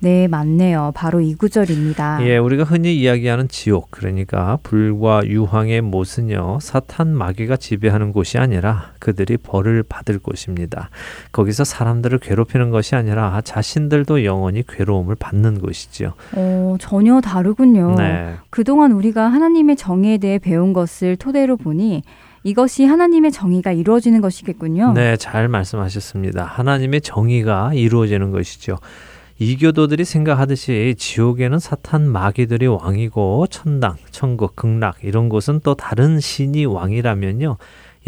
[0.00, 0.92] 네, 맞네요.
[0.94, 2.20] 바로 이 구절입니다.
[2.22, 9.36] 예, 우리가 흔히 이야기하는 지옥, 그러니까 불과 유황의 못은요, 사탄 마귀가 지배하는 곳이 아니라 그들이
[9.36, 10.90] 벌을 받을 곳입니다.
[11.32, 16.12] 거기서 사람들을 괴롭히는 것이 아니라 자신들도 영원히 괴로움을 받는 곳이지요.
[16.36, 17.96] 어, 전혀 다르군요.
[17.96, 18.34] 네.
[18.50, 22.04] 그동안 우리가 하나님의 정의에 대해 배운 것을 토대로 보니
[22.42, 24.92] 이것이 하나님의 정의가 이루어지는 것이겠군요.
[24.92, 26.44] 네, 잘 말씀하셨습니다.
[26.44, 28.78] 하나님의 정의가 이루어지는 것이죠.
[29.40, 37.56] 이교도들이 생각하듯이 지옥에는 사탄 마귀들이 왕이고 천당, 천국, 극락 이런 곳은 또 다른 신이 왕이라면요.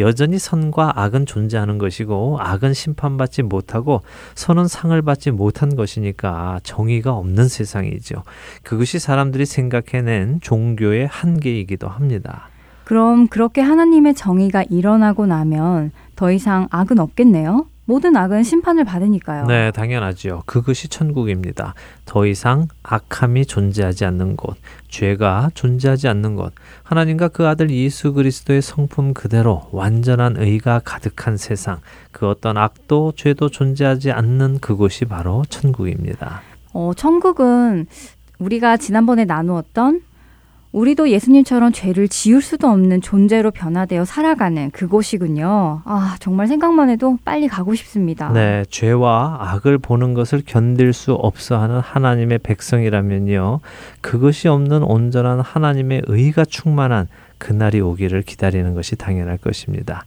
[0.01, 4.03] 여전히 선과 악은 존재하는 것이고 악은 심판받지 못하고
[4.35, 8.23] 선은 상을 받지 못한 것이니까 정의가 없는 세상이죠.
[8.63, 12.49] 그것이 사람들이 생각해낸 종교의 한계이기도 합니다.
[12.91, 17.67] 그럼 그렇게 하나님의 정의가 일어나고 나면 더 이상 악은 없겠네요?
[17.85, 19.47] 모든 악은 심판을 받으니까요.
[19.47, 20.43] 네, 당연하지요.
[20.45, 21.75] 그것이 천국입니다.
[22.05, 24.57] 더 이상 악함이 존재하지 않는 곳,
[24.89, 31.79] 죄가 존재하지 않는 곳, 하나님과 그 아들 예수 그리스도의 성품 그대로 완전한 의가 가득한 세상,
[32.11, 36.43] 그 어떤 악도 죄도 존재하지 않는 그곳이 바로 천국입니다.
[36.73, 37.87] 어, 천국은
[38.41, 40.10] 우리가 지난번에 나누었던
[40.73, 45.83] 우리도 예수님처럼 죄를 지을 수도 없는 존재로 변화되어 살아가는 그곳이군요.
[45.85, 48.31] 아, 정말 생각만 해도 빨리 가고 싶습니다.
[48.33, 53.61] 네, 죄와 악을 보는 것을 견딜 수 없어 하는 하나님의 백성이라면요.
[54.01, 57.09] 그것이 없는 온전한 하나님의 의가 충만한
[57.39, 60.05] 그날이 오기를 기다리는 것이 당연할 것입니다.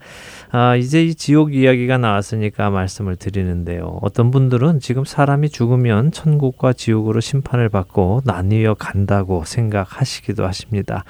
[0.55, 3.97] 아, 이제 이 지옥 이야기가 나왔으니까 말씀을 드리는데요.
[4.03, 11.05] 어떤 분들은 지금 사람이 죽으면 천국과 지옥으로 심판을 받고 나뉘어 간다고 생각하시기도 하십니다.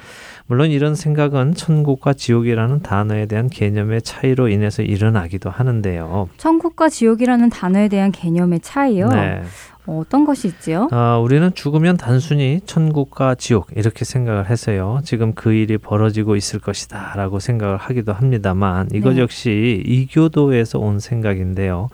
[0.46, 6.30] 물론 이런 생각은 천국과 지옥이라는 단어에 대한 개념의 차이로 인해서 일어나기도 하는데요.
[6.38, 9.08] 천국과 지옥이라는 단어에 대한 개념의 차이요?
[9.08, 9.42] 네.
[9.86, 10.88] 어떤 것이 있지요?
[10.92, 15.00] 아, 우리는 죽으면 단순히 천국과 지옥 이렇게 생각을 해서요.
[15.04, 19.20] 지금 그 일이 벌어지고 있을 것이다라고 생각을 하기도 합니다만 이것 네.
[19.20, 21.88] 역시 이교도에서 온 생각인데요.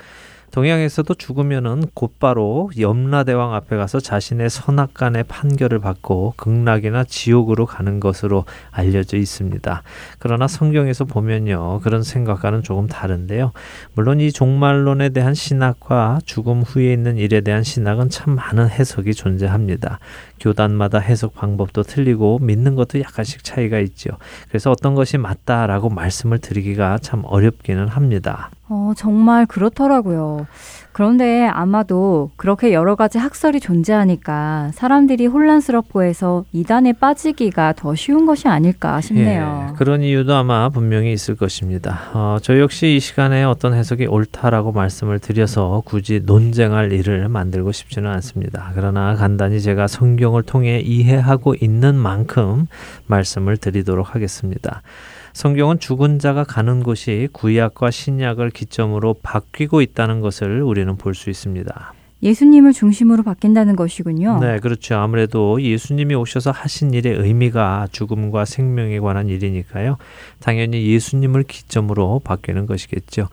[0.50, 9.16] 동양에서도 죽으면은 곧바로 염라대왕 앞에 가서 자신의 선악간의 판결을 받고 극락이나 지옥으로 가는 것으로 알려져
[9.16, 9.82] 있습니다.
[10.18, 11.80] 그러나 성경에서 보면요.
[11.80, 13.52] 그런 생각과는 조금 다른데요.
[13.94, 20.00] 물론 이 종말론에 대한 신학과 죽음 후에 있는 일에 대한 신학은 참 많은 해석이 존재합니다.
[20.40, 24.10] 교단마다 해석 방법도 틀리고 믿는 것도 약간씩 차이가 있죠.
[24.48, 28.50] 그래서 어떤 것이 맞다라고 말씀을 드리기가 참 어렵기는 합니다.
[28.68, 30.46] 어, 정말 그렇더라고요.
[31.00, 38.48] 그런데 아마도 그렇게 여러 가지 학설이 존재하니까 사람들이 혼란스럽고 해서 이단에 빠지기가 더 쉬운 것이
[38.48, 39.68] 아닐까 싶네요.
[39.70, 42.10] 예, 그런 이유도 아마 분명히 있을 것입니다.
[42.12, 48.10] 어, 저 역시 이 시간에 어떤 해석이 옳다라고 말씀을 드려서 굳이 논쟁할 일을 만들고 싶지는
[48.10, 48.70] 않습니다.
[48.74, 52.66] 그러나 간단히 제가 성경을 통해 이해하고 있는 만큼
[53.06, 54.82] 말씀을 드리도록 하겠습니다.
[55.32, 61.94] 성경은 죽은 자가 가는 곳이 구약과 신약을 기점으로 바뀌고 있다는 것을 우리는 볼 수 있습니다.
[62.22, 64.40] 예수님을 중심으로 바뀐다는 것이군요.
[64.40, 64.96] 네, 그렇죠.
[64.96, 69.96] 아무래도 예수님이 오셔서 하신 일의 의미가 죽음과 생명에 관한 일이니까요.
[70.38, 73.28] 당연히 예수님을 기점으로 바뀌는 것이겠죠.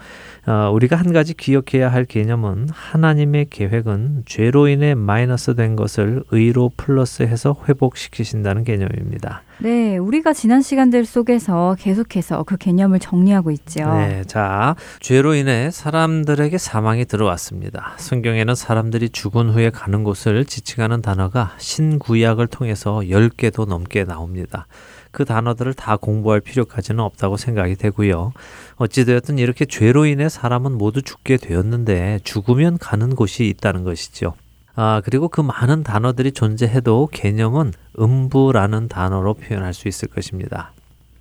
[0.48, 6.72] 어, 우리가 한 가지 기억해야 할 개념은 하나님의 계획은 죄로 인해 마이너스 된 것을 의로
[6.78, 9.44] 플러스해서 회복시키신다는 개념입니다.
[9.60, 13.92] 네, 우리가 지난 시간들 속에서 계속해서 그 개념을 정리하고 있죠.
[13.96, 17.96] 네, 자, 죄로 인해 사람들에게 사망이 들어왔습니다.
[17.98, 24.68] 성경에는 사람들이 죽은 후에 가는 곳을 지칭하는 단어가 신구약을 통해서 10개도 넘게 나옵니다.
[25.12, 28.34] 그 단어들을 다 공부할 필요까지는 없다고 생각이 되고요.
[28.76, 34.34] 어찌되었든 이렇게 죄로 인해 사람은 모두 죽게 되었는데 죽으면 가는 곳이 있다는 것이죠.
[34.76, 40.72] 아, 그리고 그 많은 단어들이 존재해도 개념은 음부라는 단어로 표현할 수 있을 것입니다.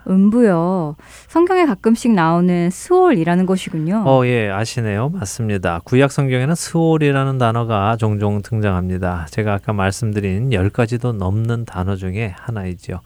[0.08, 0.94] 음부요.
[1.28, 4.04] 성경에 가끔씩 나오는 스올이라는 것이군요.
[4.06, 5.08] 어, 예, 아시네요.
[5.08, 5.80] 맞습니다.
[5.84, 9.26] 구약 성경에는 스올이라는 단어가 종종 등장합니다.
[9.30, 13.00] 제가 아까 말씀드린 10가지도 넘는 단어 중에 하나이죠.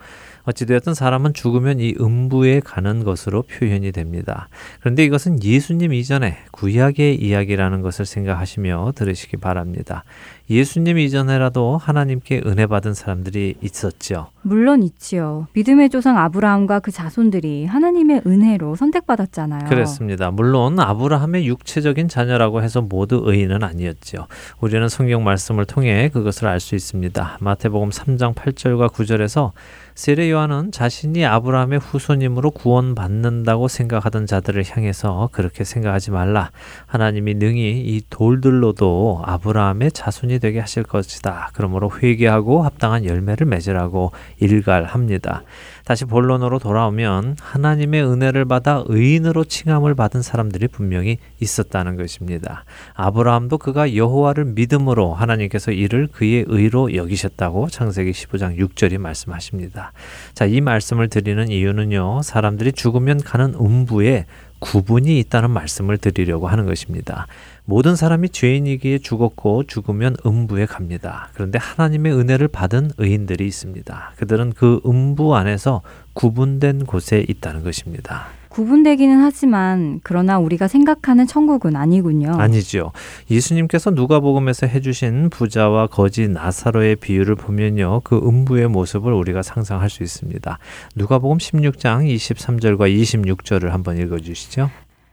[0.45, 4.49] 어찌되었든 사람은 죽으면 이 음부에 가는 것으로 표현이 됩니다.
[4.81, 10.05] 그런데 이것은 예수님 이전에 구약의 이야기라는 것을 생각하시며 들으시기 바랍니다.
[10.49, 14.29] 예수님 이전에라도 하나님께 은혜 받은 사람들이 있었죠.
[14.43, 15.47] 물론 있지요.
[15.53, 19.69] 믿음의 조상 아브라함과 그 자손들이 하나님의 은혜로 선택받았잖아요.
[19.69, 20.31] 그렇습니다.
[20.31, 24.27] 물론 아브라함의 육체적인 자녀라고 해서 모두 의인은 아니었죠.
[24.61, 27.39] 우리는 성경 말씀을 통해 그것을 알 수 있습니다.
[27.41, 29.53] 마태복음 3장 8절과 9절에서
[30.01, 36.53] 세례 요한은 자신이 아브라함의 후손임으로 구원받는다고 생각하던 자들을 향해서 그렇게 생각하지 말라.
[36.87, 41.51] 하나님이 능히 이 돌들로도 아브라함의 자손이 되게 하실 것이다.
[41.53, 45.43] 그러므로 회개하고 합당한 열매를 맺으라고 일갈합니다.
[45.91, 52.65] 다시 본론으로 돌아오면 하나님의 은혜를 받아 의인으로 칭함을 받은 사람들이 분명히 있었다는 것입니다.
[52.95, 59.91] 아브라함도 그가 여호와를 믿음으로 하나님께서 이를 그의 의로 여기셨다고 창세기 15장 6절이 말씀하십니다.
[60.33, 62.23] 자, 이 말씀을 드리는 이유는요.
[62.23, 64.27] 사람들이 죽으면 가는 음부에
[64.61, 67.27] 구분이 있다는 말씀을 드리려고 하는 것입니다.
[67.65, 71.29] 모든 사람이 죄인이기에 죽었고 죽으면 음부에 갑니다.
[71.35, 74.13] 그런데 하나님의 은혜를 받은 의인들이 있습니다.
[74.17, 75.83] 그들은 그 음부 안에서
[76.15, 78.40] 구분된 곳에 있다는 것입니다.
[78.51, 82.33] 구분되기는 하지만 그러나 우리가 생각하는 천국은 아니군요.
[82.33, 82.93] 아니죠.
[83.31, 90.59] 예수님께서 누가복음에서 해주신 부자와 거지 나사로의 비유를 보면요, 그 음부의 모습을 우리가 상상할 수 있습니다.
[90.97, 94.69] 누가복음 16장 23절과 26절을 한번 읽어주시죠.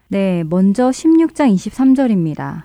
[0.09, 2.63] 네, 먼저 16장 23절입니다.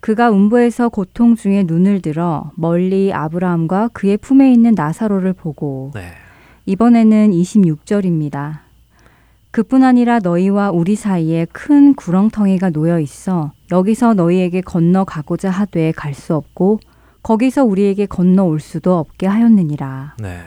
[0.00, 6.12] 그가 음부에서 고통 중에 눈을 들어 멀리 아브라함과 그의 품에 있는 나사로를 보고 네.
[6.66, 8.67] 이번에는 26절입니다.
[9.50, 16.34] 그뿐 아니라 너희와 우리 사이에 큰 구렁텅이가 놓여 있어 여기서 너희에게 건너가고자 하되 갈 수
[16.34, 16.80] 없고
[17.22, 20.14] 거기서 우리에게 건너올 수도 없게 하였느니라.
[20.20, 20.38] 네.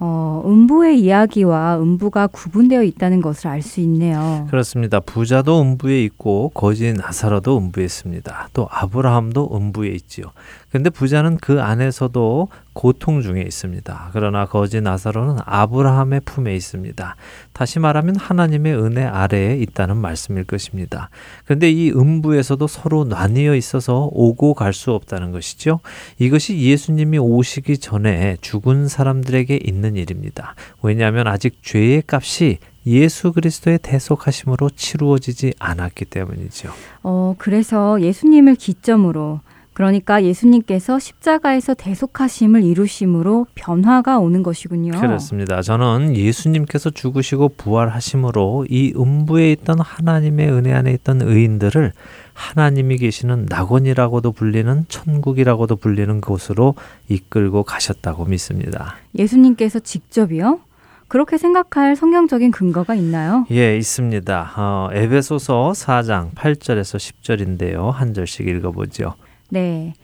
[0.00, 4.46] 어, 음부의 이야기와 음부가 구분되어 있다는 것을 알 수 있네요.
[4.50, 5.00] 그렇습니다.
[5.00, 8.48] 부자도 음부에 있고 거지 나사로도 음부에 있습니다.
[8.52, 10.26] 또 아브라함도 음부에 있지요.
[10.74, 14.10] 근데 부자는 그 안에서도 고통 중에 있습니다.
[14.12, 17.14] 그러나 거지 나사로는 아브라함의 품에 있습니다.
[17.52, 21.10] 다시 말하면 하나님의 은혜 아래에 있다는 말씀일 것입니다.
[21.44, 25.78] 그런데 이 음부에서도 서로 나뉘어 있어서 오고 갈 수 없다는 것이죠.
[26.18, 30.56] 이것이 예수님이 오시기 전에 죽은 사람들에게 있는 일입니다.
[30.82, 36.72] 왜냐하면 아직 죄의 값이 예수 그리스도의 대속하심으로 치루어지지 않았기 때문이죠.
[37.04, 39.38] 어, 그래서 예수님을 기점으로
[39.74, 44.92] 그러니까 예수님께서 십자가에서 대속하심을 이루심으로 변화가 오는 것이군요.
[44.92, 45.62] 그렇습니다.
[45.62, 51.92] 저는 예수님께서 죽으시고 부활하심으로 이 음부에 있던 하나님의 은혜 안에 있던 의인들을
[52.34, 56.76] 하나님이 계시는 낙원이라고도 불리는 천국이라고도 불리는 곳으로
[57.08, 58.96] 이끌고 가셨다고 믿습니다.
[59.18, 60.60] 예수님께서 직접이요?
[61.08, 63.46] 그렇게 생각할 성경적인 근거가 있나요?
[63.50, 64.52] 예, 있습니다.
[64.56, 67.90] 어, 에베소서 4장 8절에서 10절인데요.
[67.90, 69.14] 한 절씩 읽어보죠.
[69.50, 69.94] 네.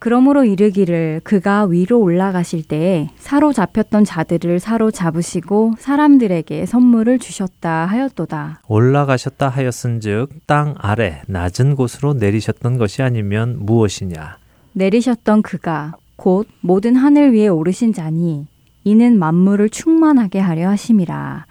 [0.00, 8.60] 그러므로 이르기를 그가 위로 올라가실 때에 사로잡혔던 자들을 사로잡으시고 사람들에게 선물을 주셨다 하였도다.
[8.68, 14.38] 올라가셨다 하였은즉 땅 아래 낮은 곳으로 내리셨던 것이 아니면 무엇이냐?
[14.74, 18.46] 내리셨던 그가 곧 모든 하늘 위에 오르신 자니
[18.84, 21.46] 이는 만물을 충만하게 하려 하심이라.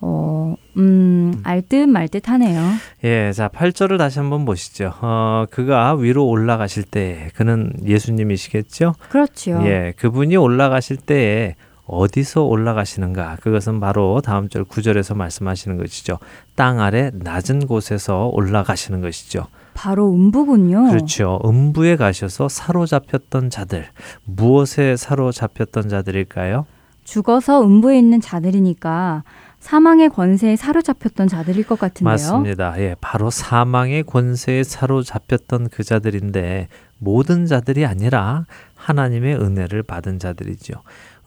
[0.00, 2.62] 어, 음, 알듯 말듯 하네요.
[3.04, 4.92] 예, 자, 8절을 다시 한번 보시죠.
[5.00, 8.94] 어, 그가 위로 올라가실 때, 그는 예수님이시겠죠?
[9.08, 9.60] 그렇죠.
[9.64, 11.56] 예, 그분이 올라가실 때에
[11.86, 13.38] 어디서 올라가시는가?
[13.40, 16.18] 그것은 바로 다음 절 9절에서 말씀하시는 것이죠.
[16.54, 19.46] 땅 아래 낮은 곳에서 올라가시는 것이죠.
[19.72, 20.90] 바로 음부군요.
[20.90, 21.40] 그렇죠.
[21.44, 23.86] 음부에 가셔서 사로잡혔던 자들.
[24.24, 26.66] 무엇에 사로잡혔던 자들일까요?
[27.04, 29.22] 죽어서 음부에 있는 자들이니까
[29.68, 32.10] 사망의 권세에 사로잡혔던 자들일 것 같은데요.
[32.10, 32.74] 맞습니다.
[32.78, 38.46] 예, 바로 사망의 권세에 사로잡혔던 그 자들인데 모든 자들이 아니라
[38.76, 40.72] 하나님의 은혜를 받은 자들이죠.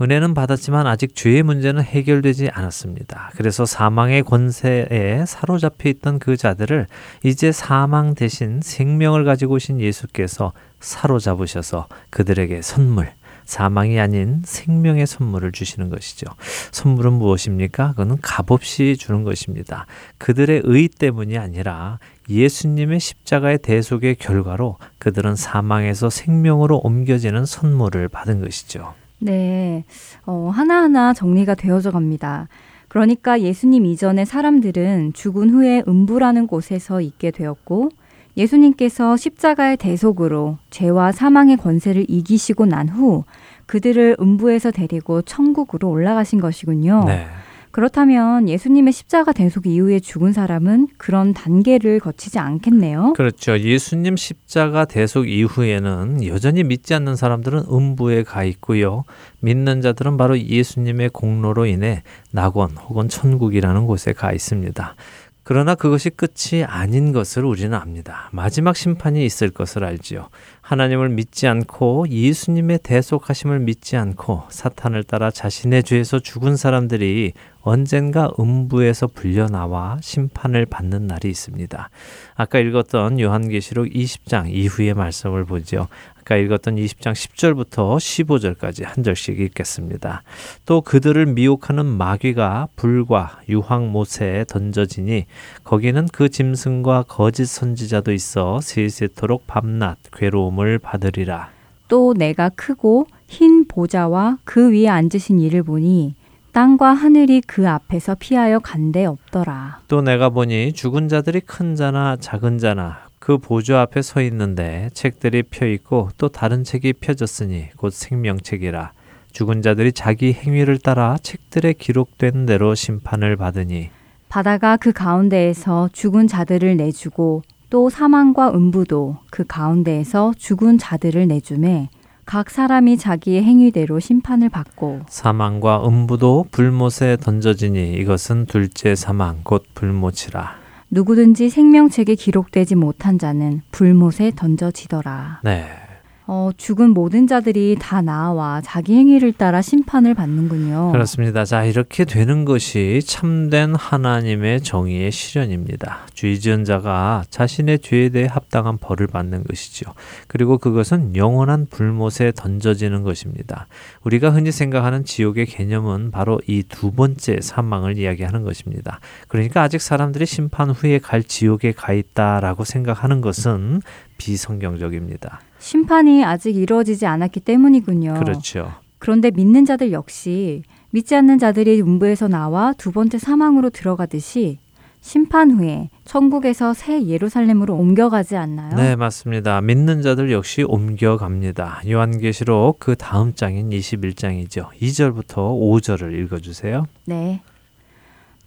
[0.02, 3.30] 은혜는 받았지만 아직 죄의 문제는 해결되지 않았습니다.
[3.36, 6.88] 그래서 사망의 권세에 사로잡혀 있던 그 자들을
[7.24, 13.12] 이제 사망 대신 생명을 가지고 오신 예수께서 사로잡으셔서 그들에게 선물,
[13.46, 16.28] 사망이 아닌 생명의 선물을 주시는 것이죠.
[16.72, 17.92] 선물은 무엇입니까?
[17.92, 19.86] 그거는 값없이 주는 것입니다.
[20.18, 28.94] 그들의 의 때문이 아니라 예수님의 십자가의 대속의 결과로 그들은 사망에서 생명으로 옮겨지는 선물을 받은 것이죠.
[29.20, 29.84] 네.
[30.26, 32.48] 어, 하나하나 정리가 되어져 갑니다.
[32.88, 37.90] 그러니까 예수님 이전의 사람들은 죽은 후에 음부라는 곳에서 있게 되었고
[38.38, 43.24] 예수님께서 십자가의 대속으로 죄와 사망의 권세를 이기시고 난 후
[43.66, 47.04] 그들을 음부에서 데리고 천국으로 올라가신 것이군요.
[47.08, 47.26] 네.
[47.72, 53.14] 그렇다면 예수님의 십자가 대속 이후에 죽은 사람은 그런 단계를 거치지 않겠네요.
[53.14, 53.58] 그렇죠.
[53.58, 59.06] 예수님 십자가 대속 이후에는 여전히 믿지 않는 사람들은 음부에 가 있고요.
[59.40, 64.96] 믿는 자들은 바로 예수님의 공로로 인해 낙원 혹은 천국이라는 곳에 가 있습니다.
[65.44, 68.30] 그러나 그것이 끝이 아닌 것을 우리는 압니다.
[68.32, 70.30] 마지막 심판이 있을 것을 알지요.
[70.62, 77.34] 하나님을 믿지 않고 예수님의 대속하심을 믿지 않고 사탄을 따라 자신의 죄에서 죽은 사람들이
[77.64, 81.90] 언젠가 음부에서 불려나와 심판을 받는 날이 있습니다.
[82.36, 85.88] 아까 읽었던 요한계시록 20장 이후의 말씀을 보죠.
[86.22, 90.22] 아까 읽었던 20장 10절부터 15절까지 한 절씩 읽겠습니다.
[90.66, 95.26] 또 그들을 미혹하는 마귀가 불과 유황 못에 던져지니
[95.64, 101.50] 거기는 그 짐승과 거짓 선지자도 있어 세세토록 밤낮 괴로움을 받으리라.
[101.88, 106.14] 또 내가 크고 흰 보좌와 그 위에 앉으신 이를 보니
[106.54, 109.80] 땅과 하늘이 그 앞에서 피하여 간데 없더라.
[109.88, 115.44] 또 내가 보니 죽은 자들이 큰 자나 작은 자나 그 보좌 앞에 서 있는데 책들이
[115.44, 118.94] 펴 있고 또 다른 책이 펴졌으니 곧 생명책이라.
[119.32, 123.92] 죽은 자들이 자기 행위를 따라 책들에 기록된 대로 심판을 받으니.
[124.28, 131.90] 바다가 그 가운데에서 죽은 자들을 내주고 또 사망과 음부도 그 가운데에서 죽은 자들을 내주매
[132.26, 140.61] 각 사람이 자기의 행위대로 심판을 받고 사망과 음부도 불못에 던져지니 이것은 둘째 사망 곧 불못이라
[140.92, 145.40] 누구든지 생명책에 기록되지 못한 자는 불못에 던져지더라.
[145.44, 145.81] 네.
[146.28, 150.92] 어, 죽은 모든 자들이 다 나와 자기 행위를 따라 심판을 받는군요.
[150.92, 151.46] 그렇습니다.
[151.46, 156.08] 자, 이렇게 되는 것이 참된 하나님의 정의의 실현입니다.
[156.14, 159.94] 죄 지은 자가 자신의 죄에 대해 합당한 벌을 받는 것이죠.
[160.28, 163.68] 그리고 그것은 영원한 불못에 던져지는 것입니다.
[164.04, 169.00] 우리가 흔히 생각하는 지옥의 개념은 바로 이 두 번째 사망을 이야기하는 것입니다.
[169.28, 173.82] 그러니까 아직 사람들이 심판 후에 갈 지옥에 가 있다라고 생각하는 것은
[174.22, 175.42] 비성경적입니다.
[175.58, 178.14] 심판이 아직 이루어지지 않았기 때문이군요.
[178.20, 178.72] 그렇죠.
[179.00, 180.62] 그런데 믿는 자들 역시
[180.92, 184.60] 믿지 않는 자들이 음부에서 나와 두 번째 사망으로 들어가듯이
[185.00, 188.76] 심판 후에 천국에서 새 예루살렘으로 옮겨가지 않나요?
[188.76, 189.60] 네, 맞습니다.
[189.62, 191.82] 믿는 자들 역시 옮겨갑니다.
[191.90, 194.68] 요한계시록 그 다음 장인 21장이죠.
[194.80, 196.86] 2절부터 5절을 읽어 주세요.
[197.06, 197.42] 네.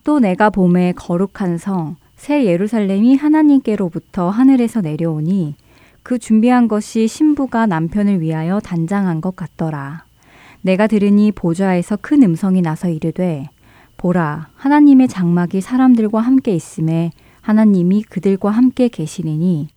[0.04, 5.56] 또 내가 봄에 거룩한 성, 새 예루살렘이 하나님께로부터 하늘에서 내려오니
[6.04, 10.04] 그 준비한 것이 신부가 남편을 위하여 단장한 것 같더라.
[10.60, 13.48] 내가 들으니 보좌에서 큰 음성이 나서 이르되
[13.96, 19.68] 보라 하나님의 장막이 사람들과 함께 있음에 하나님이 그들과 함께 계시리니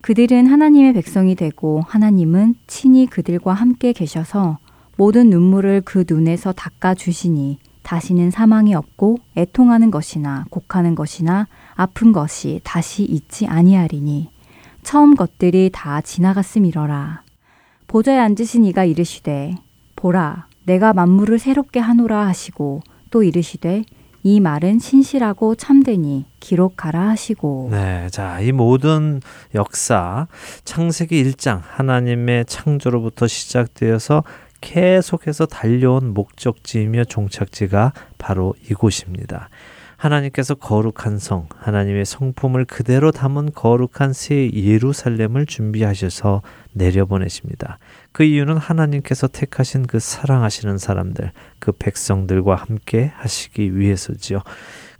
[0.00, 4.56] 그들은 하나님의 백성이 되고 하나님은 친히 그들과 함께 계셔서
[4.96, 12.62] 모든 눈물을 그 눈에서 닦아 주시니 다시는 사망이 없고 애통하는 것이나 곡하는 것이나 아픈 것이
[12.64, 14.33] 다시 있지 아니하리니
[14.84, 17.22] 처음 것들이 다 지나갔음이러라.
[17.88, 19.54] 보좌에 앉으신 이가 이르시되
[19.96, 23.84] 보라 내가 만물을 새롭게 하노라 하시고 또 이르시되
[24.22, 27.68] 이 말은 신실하고 참되니 기록하라 하시고.
[27.70, 28.08] 네.
[28.10, 29.20] 자, 이 모든
[29.54, 30.26] 역사,
[30.64, 34.24] 창세기 1장, 하나님의 창조로부터 시작되어서
[34.62, 39.50] 계속해서 달려온 목적지이며 종착지가 바로 이곳입니다.
[40.04, 46.42] 하나님께서 거룩한 성, 하나님의 성품을 그대로 담은 거룩한 새 예루살렘을 준비하셔서
[46.74, 47.78] 내려보내십니다.
[48.12, 54.42] 그 이유는 하나님께서 택하신 그 사랑하시는 사람들, 그 백성들과 함께 하시기 위해서지요.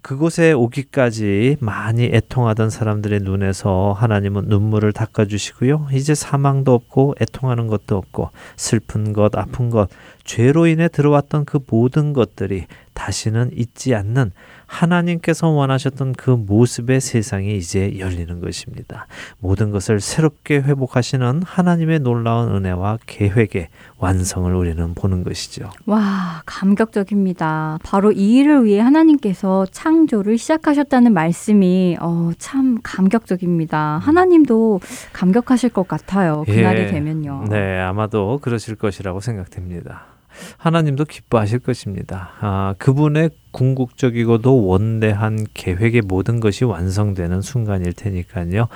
[0.00, 5.88] 그곳에 오기까지 많이 애통하던 사람들의 눈에서 하나님은 눈물을 닦아주시고요.
[5.92, 9.88] 이제 사망도 없고 애통하는 것도 없고 슬픈 것, 아픈 것,
[10.24, 14.32] 죄로 인해 들어왔던 그 모든 것들이 다시는 잊지 않는
[14.74, 19.06] 하나님께서 원하셨던 그 모습의 세상이 이제 열리는 것입니다.
[19.38, 23.68] 모든 것을 새롭게 회복하시는 하나님의 놀라운 은혜와 계획의
[23.98, 25.70] 완성을 우리는 보는 것이죠.
[25.86, 27.78] 와, 감격적입니다.
[27.84, 33.98] 바로 이 일을 위해 하나님께서 창조를 시작하셨다는 말씀이 어, 참 감격적입니다.
[33.98, 34.80] 하나님도
[35.12, 36.44] 감격하실 것 같아요.
[36.46, 37.44] 그날이 예, 되면요.
[37.48, 40.13] 네, 아마도 그러실 것이라고 생각됩니다.
[40.56, 42.30] 하나님도 기뻐하실 것입니다.
[42.40, 48.66] 아, 그분의 궁극적이고도 원대한 계획의 모든 것이 완성되는 순간일 테니까요.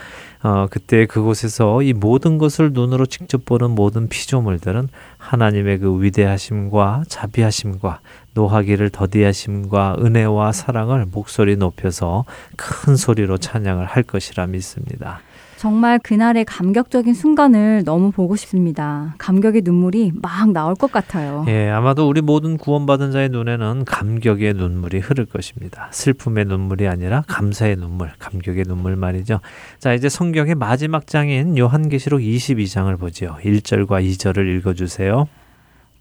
[0.42, 4.88] 어, 그때 그곳에서 이 모든 것을 눈으로 직접 보는 모든 피조물들은
[5.18, 8.00] 하나님의 그 위대하심과 자비하심과
[8.34, 12.24] 노하기를 더디하심과 은혜와 사랑을 목소리 높여서
[12.56, 15.20] 큰 소리로 찬양을 할 것이라 믿습니다.
[15.58, 19.16] 정말 그날의 감격적인 순간을 너무 보고 싶습니다.
[19.18, 21.44] 감격의 눈물이 막 나올 것 같아요.
[21.48, 25.88] 예, 아마도 우리 모든 구원받은 자의 눈에는 감격의 눈물이 흐를 것입니다.
[25.90, 29.40] 슬픔의 눈물이 아니라 감사의 눈물, 감격의 눈물 말이죠.
[29.80, 33.38] 자, 이제 성경의 마지막 장인 요한계시록 22장을 보지요.
[33.42, 35.26] 1절과 2절을 읽어 주세요.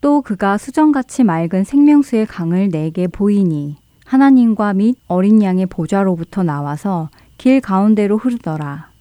[0.01, 7.59] 또 그가 수정같이 맑은 생명수의 강을 내게 보이니 하나님과 및 어린 양의 보좌로부터 나와서 길
[7.59, 8.96] 가운데로 흐르더라.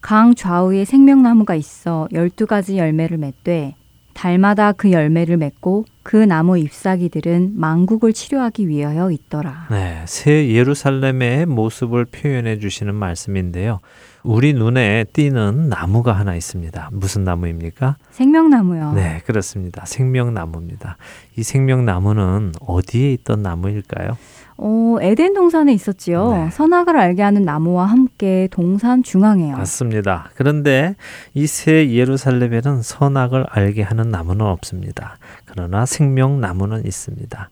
[0.00, 3.74] 강 좌우에 생명나무가 있어 열두 가지 열매를 맺되
[4.14, 9.68] 달마다 그 열매를 맺고 그 나무 잎사귀들은 망국을 치료하기 위하여 있더라.
[9.70, 13.78] 네, 새 예루살렘의 모습을 표현해 주시는 말씀인데요.
[14.24, 16.90] 우리 눈에 띄는 나무가 하나 있습니다.
[16.92, 17.96] 무슨 나무입니까?
[18.10, 18.94] 생명나무요.
[18.94, 19.84] 네, 그렇습니다.
[19.86, 20.96] 생명나무입니다.
[21.36, 24.16] 이 생명나무는 어디에 있던 나무일까요?
[24.60, 26.32] 어, 에덴 동산에 있었지요.
[26.32, 26.50] 네.
[26.50, 29.56] 선악을 알게 하는 나무와 함께 동산 중앙에요.
[29.56, 30.30] 맞습니다.
[30.34, 30.96] 그런데
[31.34, 35.16] 이 새 예루살렘에는 선악을 알게 하는 나무는 없습니다.
[35.44, 37.50] 그러나 생명 나무는 있습니다.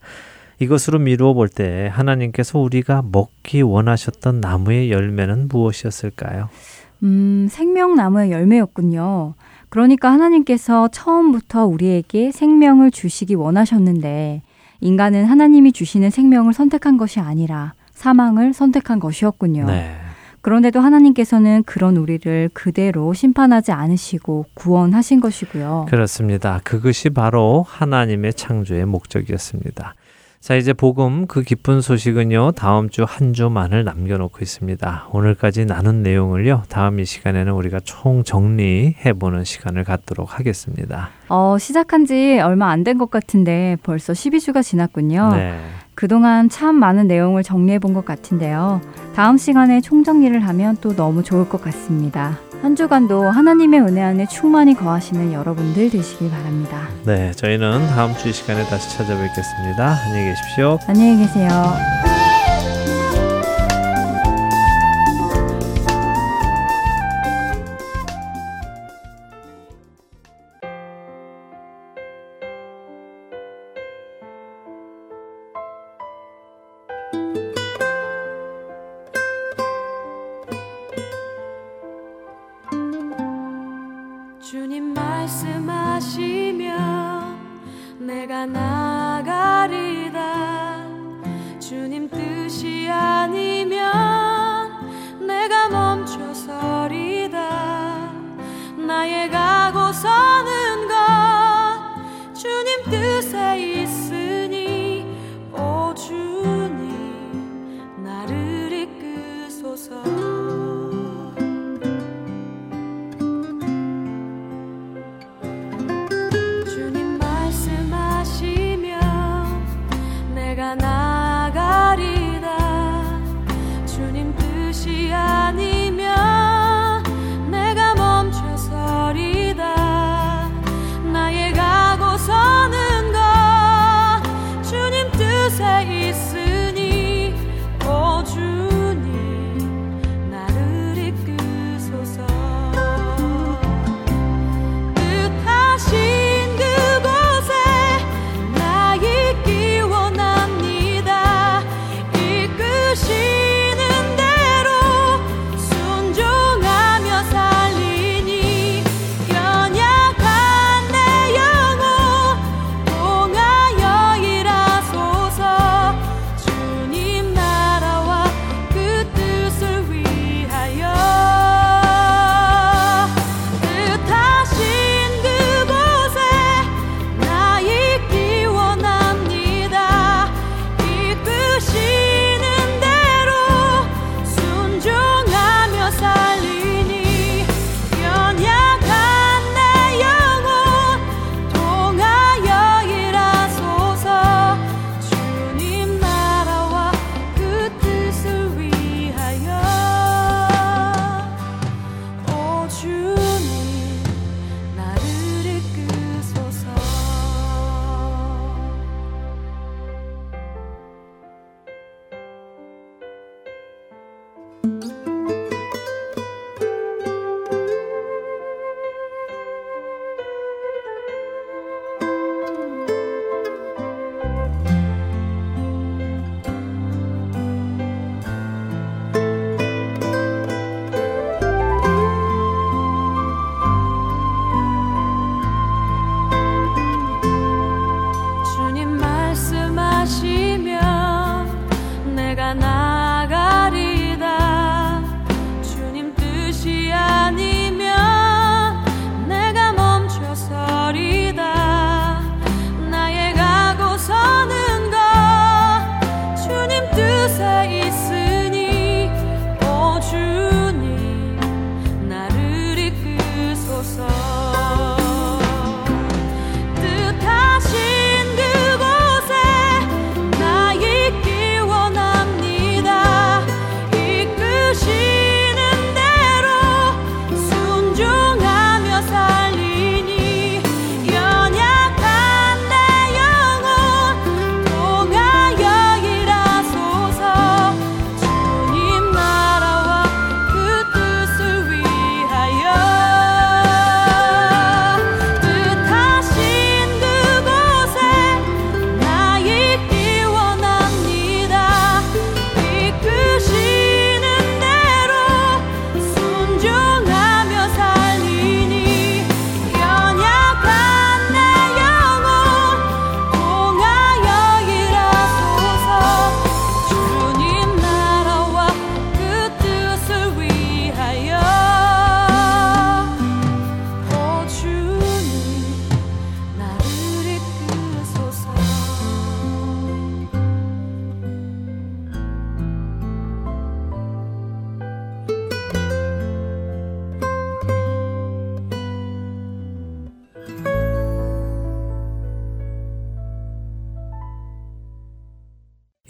[0.59, 6.49] 이것으로 미루어 볼 때 하나님께서 우리가 먹기 원하셨던 나무의 열매는 무엇이었을까요?
[7.03, 9.33] 음, 생명나무의 열매였군요.
[9.69, 14.41] 그러니까 하나님께서 처음부터 우리에게 생명을 주시기 원하셨는데
[14.81, 19.65] 인간은 하나님이 주시는 생명을 선택한 것이 아니라 사망을 선택한 것이었군요.
[19.65, 19.95] 네.
[20.41, 25.87] 그런데도 하나님께서는 그런 우리를 그대로 심판하지 않으시고 구원하신 것이고요.
[25.89, 26.61] 그렇습니다.
[26.63, 29.95] 그것이 바로 하나님의 창조의 목적이었습니다.
[30.39, 35.07] 자, 이제 복음 그 기쁜 소식은요, 다음 주 한 주만을 남겨놓고 있습니다.
[35.11, 41.09] 오늘까지 나눈 내용을요, 다음 이 시간에는 우리가 총 정리해보는 시간을 갖도록 하겠습니다.
[41.27, 45.33] 어, 시작한 지 얼마 안 된 것 같은데 벌써 12주가 지났군요.
[45.35, 45.59] 네.
[45.95, 48.79] 그동안 참 많은 내용을 정리해 본 것 같은데요.
[49.15, 52.37] 다음 시간에 총정리를 하면 또 너무 좋을 것 같습니다.
[52.61, 56.87] 한 주간도 하나님의 은혜 안에 충만히 거하시는 여러분들 되시길 바랍니다.
[57.05, 59.97] 네, 저희는 다음 주 시간에 다시 찾아뵙겠습니다.
[60.05, 60.77] 안녕히 계십시오.
[60.87, 61.49] 안녕히 계세요.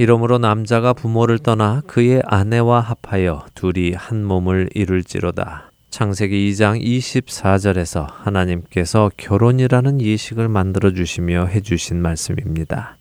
[0.07, 5.73] 이러므로 남자가 부모를 떠나 그의 아내와 합하여 둘이 한 몸을 이룰지로다.
[5.89, 12.95] 창세기 2장 24절에서 하나님께서 결혼이라는 예식을 만들어 주시며 해 주신 말씀입니다.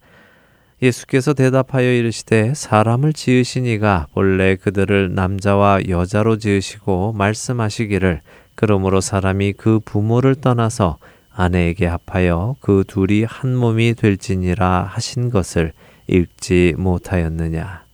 [0.82, 8.20] 예수께서 대답하여 이르시되 사람을 지으신 이가 본래 그들을 남자와 여자로 지으시고 말씀하시기를
[8.56, 10.98] 그러므로 사람이 그 부모를 떠나서
[11.30, 15.72] 아내에게 합하여 그 둘이 한 몸이 될지니라 하신 것을
[16.06, 17.84] 읽지 못하였느냐.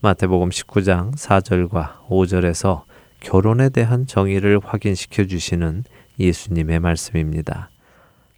[0.00, 2.82] 마태복음 19장 4절과 5절에서
[3.20, 5.84] 결혼에 대한 정의를 확인시켜 주시는
[6.18, 7.70] 예수님의 말씀입니다.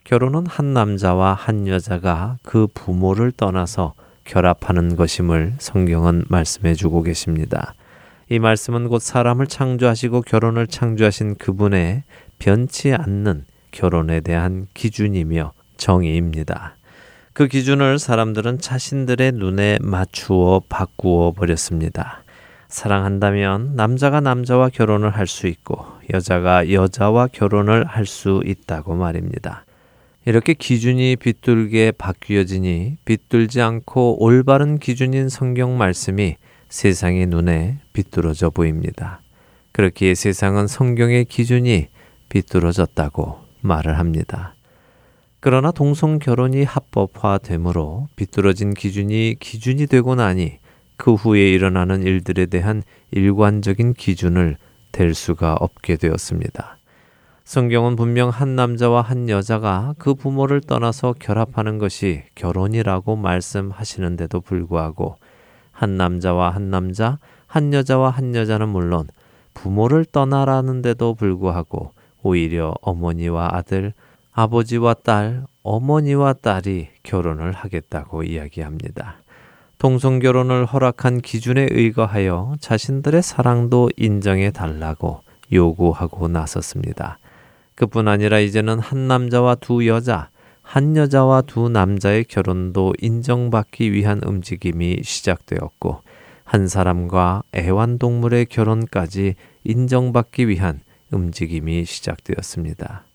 [0.04, 3.94] 결혼은 한 남자와 한 여자가 그 부모를 떠나서
[4.24, 7.74] 결합하는 것임을 성경은 말씀해 주고 계십니다.
[8.30, 12.04] 이 말씀은 곧 사람을 창조하시고 결혼을 창조하신 그분의
[12.38, 16.77] 변치 않는 결혼에 대한 기준이며 정의입니다.
[17.38, 22.24] 그 기준을 사람들은 자신들의 눈에 맞추어 바꾸어 버렸습니다.
[22.66, 29.64] 사랑한다면 남자가 남자와 결혼을 할 수 있고 여자가 여자와 결혼을 할 수 있다고 말입니다.
[30.24, 36.34] 이렇게 기준이 비뚤게 바뀌어지니 비뚤지 않고 올바른 기준인 성경 말씀이
[36.68, 39.20] 세상의 눈에 비뚤어져 보입니다.
[39.70, 41.86] 그렇기에 세상은 성경의 기준이
[42.30, 44.56] 비뚤어졌다고 말을 합니다.
[45.40, 50.58] 그러나 동성 결혼이 합법화되므로 비뚤어진 기준이 기준이 되고 나니
[50.96, 52.82] 그 후에 일어나는 일들에 대한
[53.12, 54.56] 일관적인 기준을
[54.90, 56.78] 댈 수가 없게 되었습니다.
[57.44, 65.16] 성경은 분명 한 남자와 한 여자가 그 부모를 떠나서 결합하는 것이 결혼이라고 말씀하시는데도 불구하고
[65.70, 69.06] 한 남자와 한 남자, 한 여자와 한 여자는 물론
[69.54, 71.92] 부모를 떠나라는데도 불구하고
[72.22, 73.94] 오히려 어머니와 아들,
[74.40, 79.16] 아버지와 딸, 어머니와 딸이 결혼을 하겠다고 이야기합니다.
[79.78, 87.18] 동성 결혼을 허락한 기준에 의거하여 자신들의 사랑도 인정해 달라고 요구하고 나섰습니다.
[87.74, 90.30] 그뿐 아니라 이제는 한 남자와 두 여자,
[90.62, 96.02] 한 여자와 두 남자의 결혼도 인정받기 위한 움직임이 시작되었고,
[96.44, 99.34] 한 사람과 애완동물의 결혼까지
[99.64, 100.78] 인정받기 위한
[101.10, 103.07] 움직임이 시작되었습니다.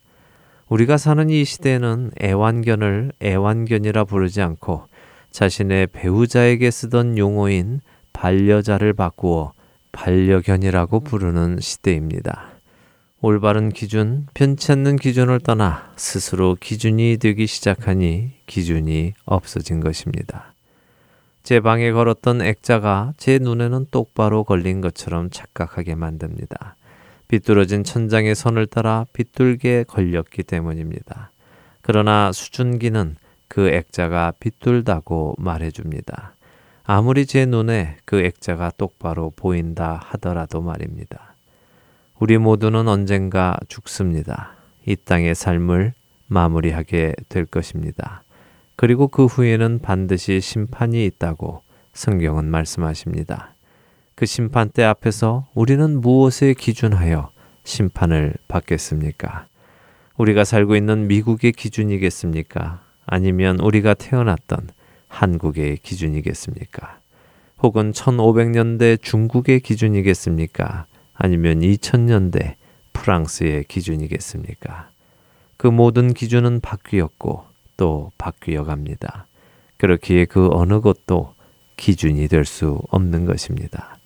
[0.74, 4.88] 우리가 사는 이 시대에는 애완견을 애완견이라 부르지 않고
[5.30, 7.82] 자신의 배우자에게 쓰던 용어인
[8.12, 9.54] 반려자를 바꾸어
[9.92, 12.54] 반려견이라고 부르는 시대입니다.
[13.22, 20.56] 올바른 기준, 편치 않는 기준을 떠나 스스로 기준이 되기 시작하니 기준이 없어진 것입니다.
[21.44, 26.78] 제 방에 걸었던 액자가 제 눈에는 똑바로 걸린 것처럼 착각하게 만듭니다.
[27.34, 31.32] 비뚤어진 천장의 선을 따라 비뚤게 걸렸기 때문입니다.
[31.82, 33.16] 그러나 수준기는
[33.48, 36.36] 그 액자가 비뚤다고 말해줍니다.
[36.84, 41.34] 아무리 제 눈에 그 액자가 똑바로 보인다 하더라도 말입니다.
[42.20, 44.52] 우리 모두는 언젠가 죽습니다.
[44.86, 45.94] 이 땅의 삶을
[46.28, 48.22] 마무리하게 될 것입니다.
[48.76, 53.53] 그리고 그 후에는 반드시 심판이 있다고 성경은 말씀하십니다.
[54.16, 57.32] 그 심판대 앞에서 우리는 무엇에 기준하여
[57.64, 59.48] 심판을 받겠습니까?
[60.18, 62.82] 우리가 살고 있는 미국의 기준이겠습니까?
[63.06, 64.70] 아니면 우리가 태어났던
[65.08, 67.00] 한국의 기준이겠습니까?
[67.62, 70.86] 혹은 1500년대 중국의 기준이겠습니까?
[71.16, 72.56] 아니면 2000년대
[72.94, 74.90] 프랑스의 기준이겠습니까?
[75.58, 77.46] 그 모든 기준은 바뀌었고
[77.78, 79.26] 또 바뀌어 갑니다.
[79.78, 81.34] 그렇기에 그 어느 것도
[81.78, 83.98] 기준이 될 수 없는 것입니다.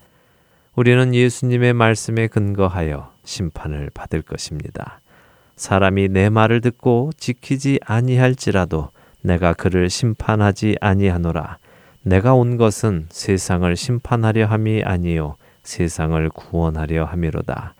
[0.77, 5.01] 우리는 예수님의 말씀에 근거하여 심판을 받을 것입니다.
[5.55, 8.89] 사람이 내 말을 듣고 지키지 아니할지라도
[9.23, 11.57] 내가 그를 심판하지 아니하노라.
[12.03, 17.73] 내가 온 것은 세상을 심판하려 함이 아니요 세상을 구원하려 함이로다.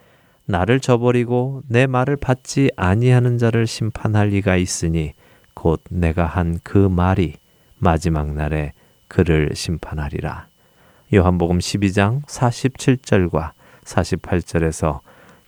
[0.48, 5.14] 나를 저버리고 내 말을 받지 아니하는 자를 심판할 리가 있으니
[5.54, 7.36] 곧 내가 한 그 말이
[7.78, 8.74] 마지막 날에
[9.08, 10.47] 그를 심판하리라.
[11.14, 13.52] 요한복음 12장 47절과
[13.86, 15.00] 48절에서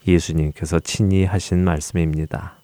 [0.08, 2.56] 예수님께서 친히 하신 말씀입니다.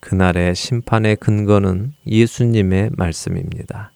[0.00, 3.92] 그날의 심판의 근거는 예수님의 말씀입니다.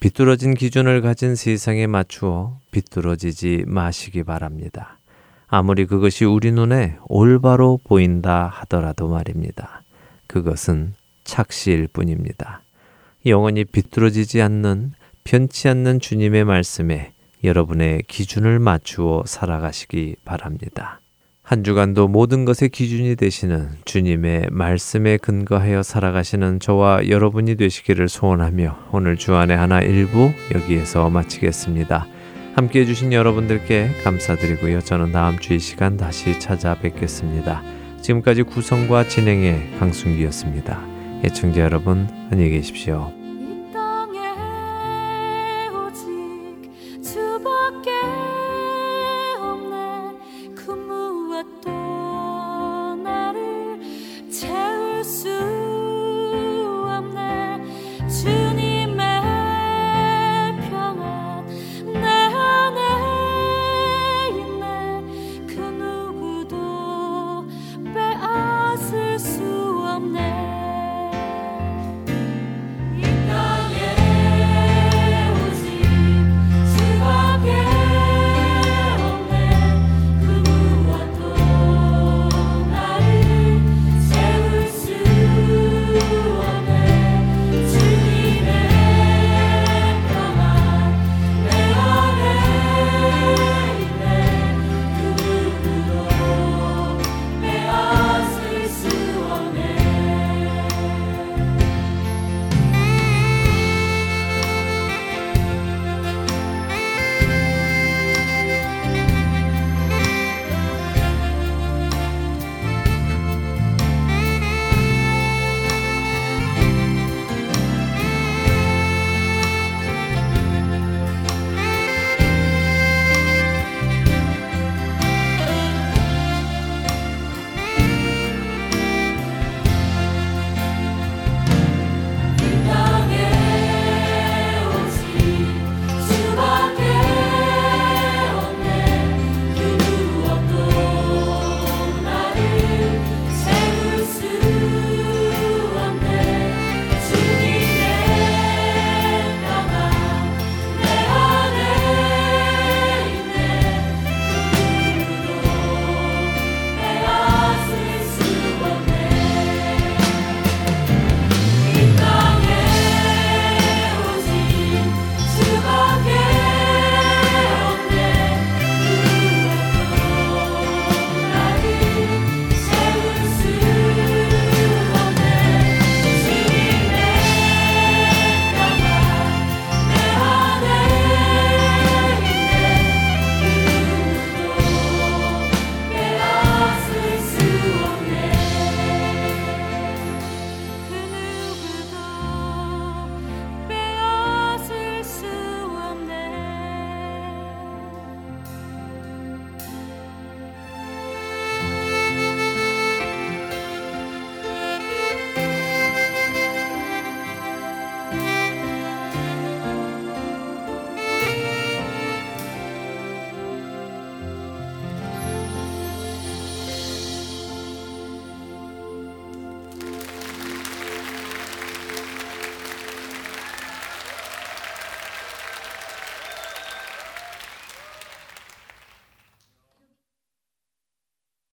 [0.00, 4.98] 비뚤어진 기준을 가진 세상에 맞추어 비뚤어지지 마시기 바랍니다.
[5.46, 9.84] 아무리 그것이 우리 눈에 올바로 보인다 하더라도 말입니다.
[10.26, 12.62] 그것은 착시일 뿐입니다.
[13.24, 17.12] 영원히 비뚤어지지 않는 편치 않는 주님의 말씀에
[17.44, 21.00] 여러분의 기준을 맞추어 살아가시기 바랍니다.
[21.42, 29.16] 한 주간도 모든 것의 기준이 되시는 주님의 말씀에 근거하여 살아가시는 저와 여러분이 되시기를 소원하며 오늘
[29.16, 32.06] 주안의 하나 일부 여기에서 마치겠습니다.
[32.54, 34.80] 함께 해주신 여러분들께 감사드리고요.
[34.80, 37.62] 저는 다음 주 이 시간 다시 찾아뵙겠습니다.
[38.02, 40.80] 지금까지 구성과 진행의 강순기였습니다.
[41.24, 43.21] 애청자 여러분, 안녕히 계십시오.